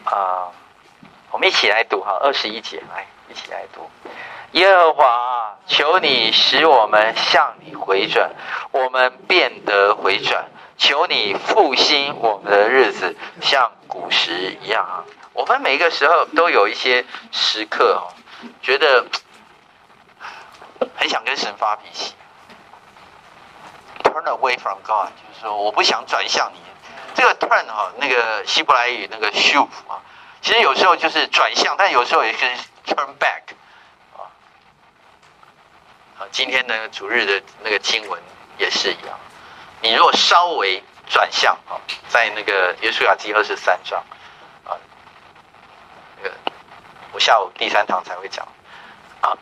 [0.03, 0.51] 啊、
[1.31, 3.89] 我们一起来读哈，二十一节，来一起来读。
[4.51, 8.31] 耶和华，求你使我们向你回转，
[8.71, 10.45] 我们变得回转。
[10.77, 15.05] 求你复兴我们的日子，像古时一样。
[15.31, 18.11] 我们每个时候都有一些时刻哦，
[18.61, 19.05] 觉得
[20.95, 22.13] 很想跟神发脾气。
[24.03, 26.59] Turn away from God，就是说我不想转向你。
[27.13, 30.01] 这个 turn 哈，那个希伯来语那个 shuv 啊，
[30.41, 32.45] 其实有时候就是转向，但有时候也是
[32.87, 33.53] turn back。
[36.31, 38.21] 今天呢主日的那个经文
[38.57, 39.19] 也是一样。
[39.81, 44.03] 你如果稍微转向啊，在那个约书亚记二十三章
[44.63, 44.77] 啊，
[46.17, 46.35] 那个
[47.11, 48.47] 我下午第三堂才会讲
[49.21, 49.37] 啊，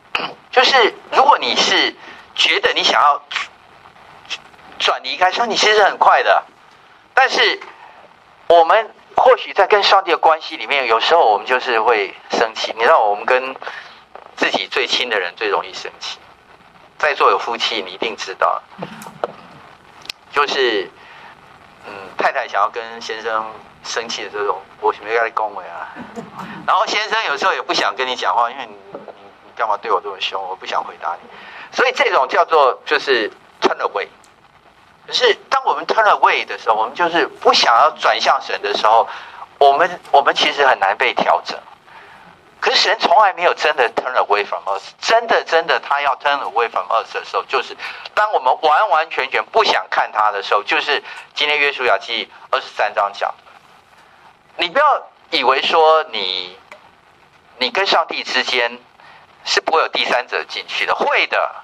[0.50, 1.94] 就是如果你是
[2.34, 3.22] 觉得你想要
[4.78, 6.42] 转离开，上你其实很快的，
[7.12, 7.60] 但是
[8.48, 12.72] 我们或许在跟上帝的关系里面，有时候我们就是会生气。
[12.74, 13.54] 你知道，我们跟
[14.36, 16.18] 自己最亲的人最容易生气，
[17.00, 18.62] 在座有夫妻，你一定知道。
[20.30, 20.88] 就是，
[21.86, 23.44] 嗯，太太想要跟先生
[23.82, 25.88] 生气的这种，我没跟你恭维啊。
[26.66, 29.00] 然后先生有时候也不想跟你讲话，因为你你
[29.44, 30.40] 你干嘛对我这么凶？
[30.46, 31.28] 我不想回答你。
[31.72, 33.30] 所以这种叫做就是
[33.62, 34.06] turn away。
[35.06, 39.08] 可是当我们 turn away 的时候，我们就是不想要转向神的时候，
[39.58, 41.58] 我们我们其实很难被调整。
[42.60, 47.74] 可是神从来没有真的 turn away from us，真的真的他要 turn away from us 的时候，就是
[48.14, 51.02] 当我们完完全全不想看他的时候，就是
[51.34, 53.50] 今天约书亚记二十三章讲的。
[54.58, 56.58] 你不要以为说你
[57.58, 58.78] 你跟上帝之间
[59.44, 61.54] 是不会有第三者进去的，会的。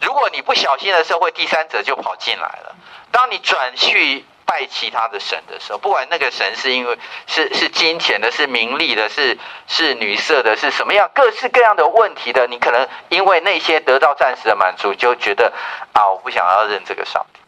[0.00, 2.76] 如果你不小心的时候，会第三者就跑进来了。
[3.10, 4.24] 当你转去。
[4.50, 6.98] 拜其他的神的时候，不管那个神是因为
[7.28, 9.38] 是是金钱的，是名利的，是
[9.68, 15.52] 是女色的，是什么样各式各样的问题的，你可能因为那些得到暂时的满足，就觉得
[15.92, 17.38] 啊，我不想要认这个上帝。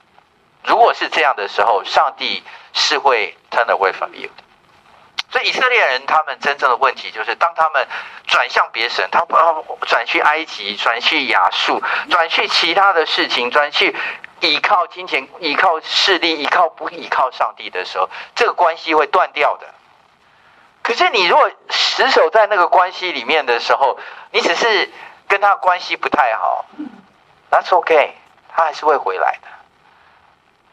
[0.64, 4.44] 如果是这样的时候，上帝是会祂的会反应的。
[5.33, 7.89] 所以以色列人他们真正的问题就是，当他们
[8.28, 13.97] 转向别神，他们转去埃及，转去亚述，转去其他的事情，转去。
[14.45, 19.68] 依靠金钱、依靠势力、依靠不依靠上帝的时候，这个关系会断掉的。
[20.83, 24.01] 可是你如果死守在那个关系里面的时候，
[24.33, 24.91] 你只是
[25.28, 26.64] 跟他关系不太好
[27.53, 28.16] ，That's OK，
[28.49, 29.49] 他还是会回来的。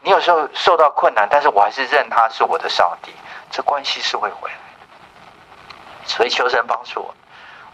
[0.00, 3.12] 你有时候受到困难，但是我还是认他是我的上帝，
[3.50, 6.06] 这关系是会回来的。
[6.06, 7.14] 所以求神帮助我，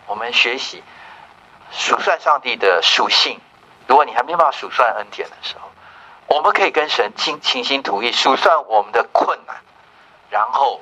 [0.07, 0.83] 我们学习
[1.71, 3.41] 数算上帝的属性。
[3.87, 5.71] 如果你还没办法数算恩典的时候，
[6.27, 9.57] 我们可以跟神倾倾心吐意，数算我们的困难，
[10.29, 10.81] 然后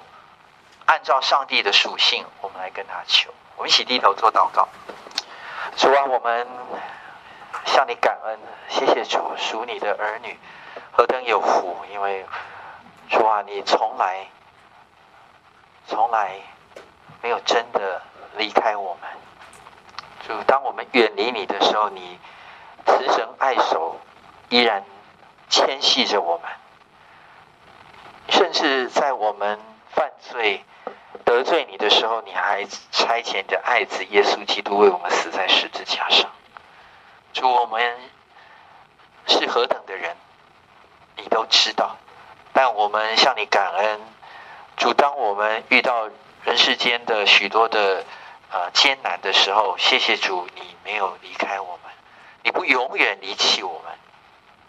[0.86, 3.30] 按照上帝的属性，我们来跟他求。
[3.56, 4.68] 我们一起低头做祷告。
[5.76, 6.46] 主啊，我们
[7.66, 8.38] 向你感恩，
[8.68, 10.38] 谢谢主，属你的儿女
[10.92, 12.24] 何等有福，因为
[13.10, 14.26] 主啊，你从来
[15.86, 16.40] 从来
[17.22, 18.02] 没有真的
[18.36, 19.10] 离开我们。
[20.26, 22.18] 主，当我们远离你的时候，你
[22.86, 24.00] 慈神爱手，
[24.48, 24.84] 依然
[25.48, 26.50] 牵系着我们。
[28.30, 29.60] 甚至在我们
[29.90, 30.64] 犯罪
[31.24, 36.30] 得罪你的时候，你还差遣你的爱子耶稣基督为我们死在十字架上。
[37.34, 37.98] 主，我们
[39.26, 40.16] 是何等的人，
[41.16, 41.96] 你都知道。
[42.54, 44.00] 但我们向你感恩，
[44.76, 46.08] 主，当我们遇到
[46.44, 48.04] 人世间的许多的
[48.50, 51.92] 呃艰难的时候，谢谢主，你没有离开我们，
[52.42, 53.92] 你不永远离弃我们。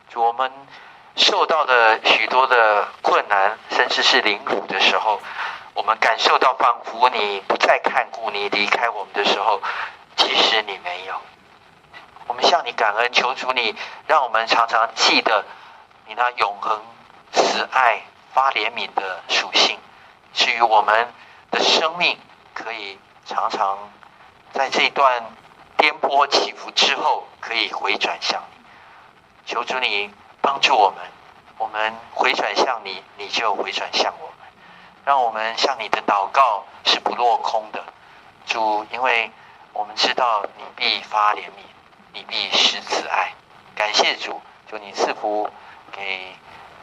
[0.09, 0.51] 主，我们
[1.15, 5.19] 受到的许多的困难，甚至是凌辱的时候，
[5.73, 9.61] 我们感受到仿佛你不再看顾你，离开我们的时候，
[10.15, 11.15] 其实你没有。
[12.27, 13.75] 我们向你感恩，求主你
[14.07, 15.45] 让我们常常记得
[16.07, 16.81] 你那永恒。
[17.31, 18.01] 慈爱
[18.33, 19.77] 发怜悯的属性，
[20.35, 21.07] 至于我们
[21.49, 22.19] 的生命，
[22.53, 23.77] 可以常常
[24.51, 25.23] 在这段
[25.77, 28.65] 颠簸起伏之后，可以回转向你。
[29.45, 30.97] 求主你帮助我们，
[31.57, 34.47] 我们回转向你，你就回转向我们，
[35.05, 37.83] 让我们向你的祷告是不落空的。
[38.45, 39.31] 主，因为
[39.71, 41.63] 我们知道你必发怜悯，
[42.13, 43.33] 你必施慈爱。
[43.73, 45.49] 感谢主，求你赐福
[45.91, 46.35] 给。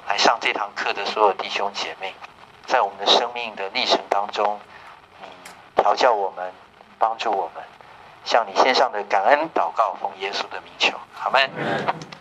[0.09, 2.12] 来上这堂课的所有弟兄姐妹，
[2.66, 4.58] 在我们的生命的历程当中，
[5.20, 6.52] 你调教我们，
[6.98, 7.62] 帮助我们，
[8.24, 11.40] 向你献上的感恩祷告，奉耶稣的名求，好吗。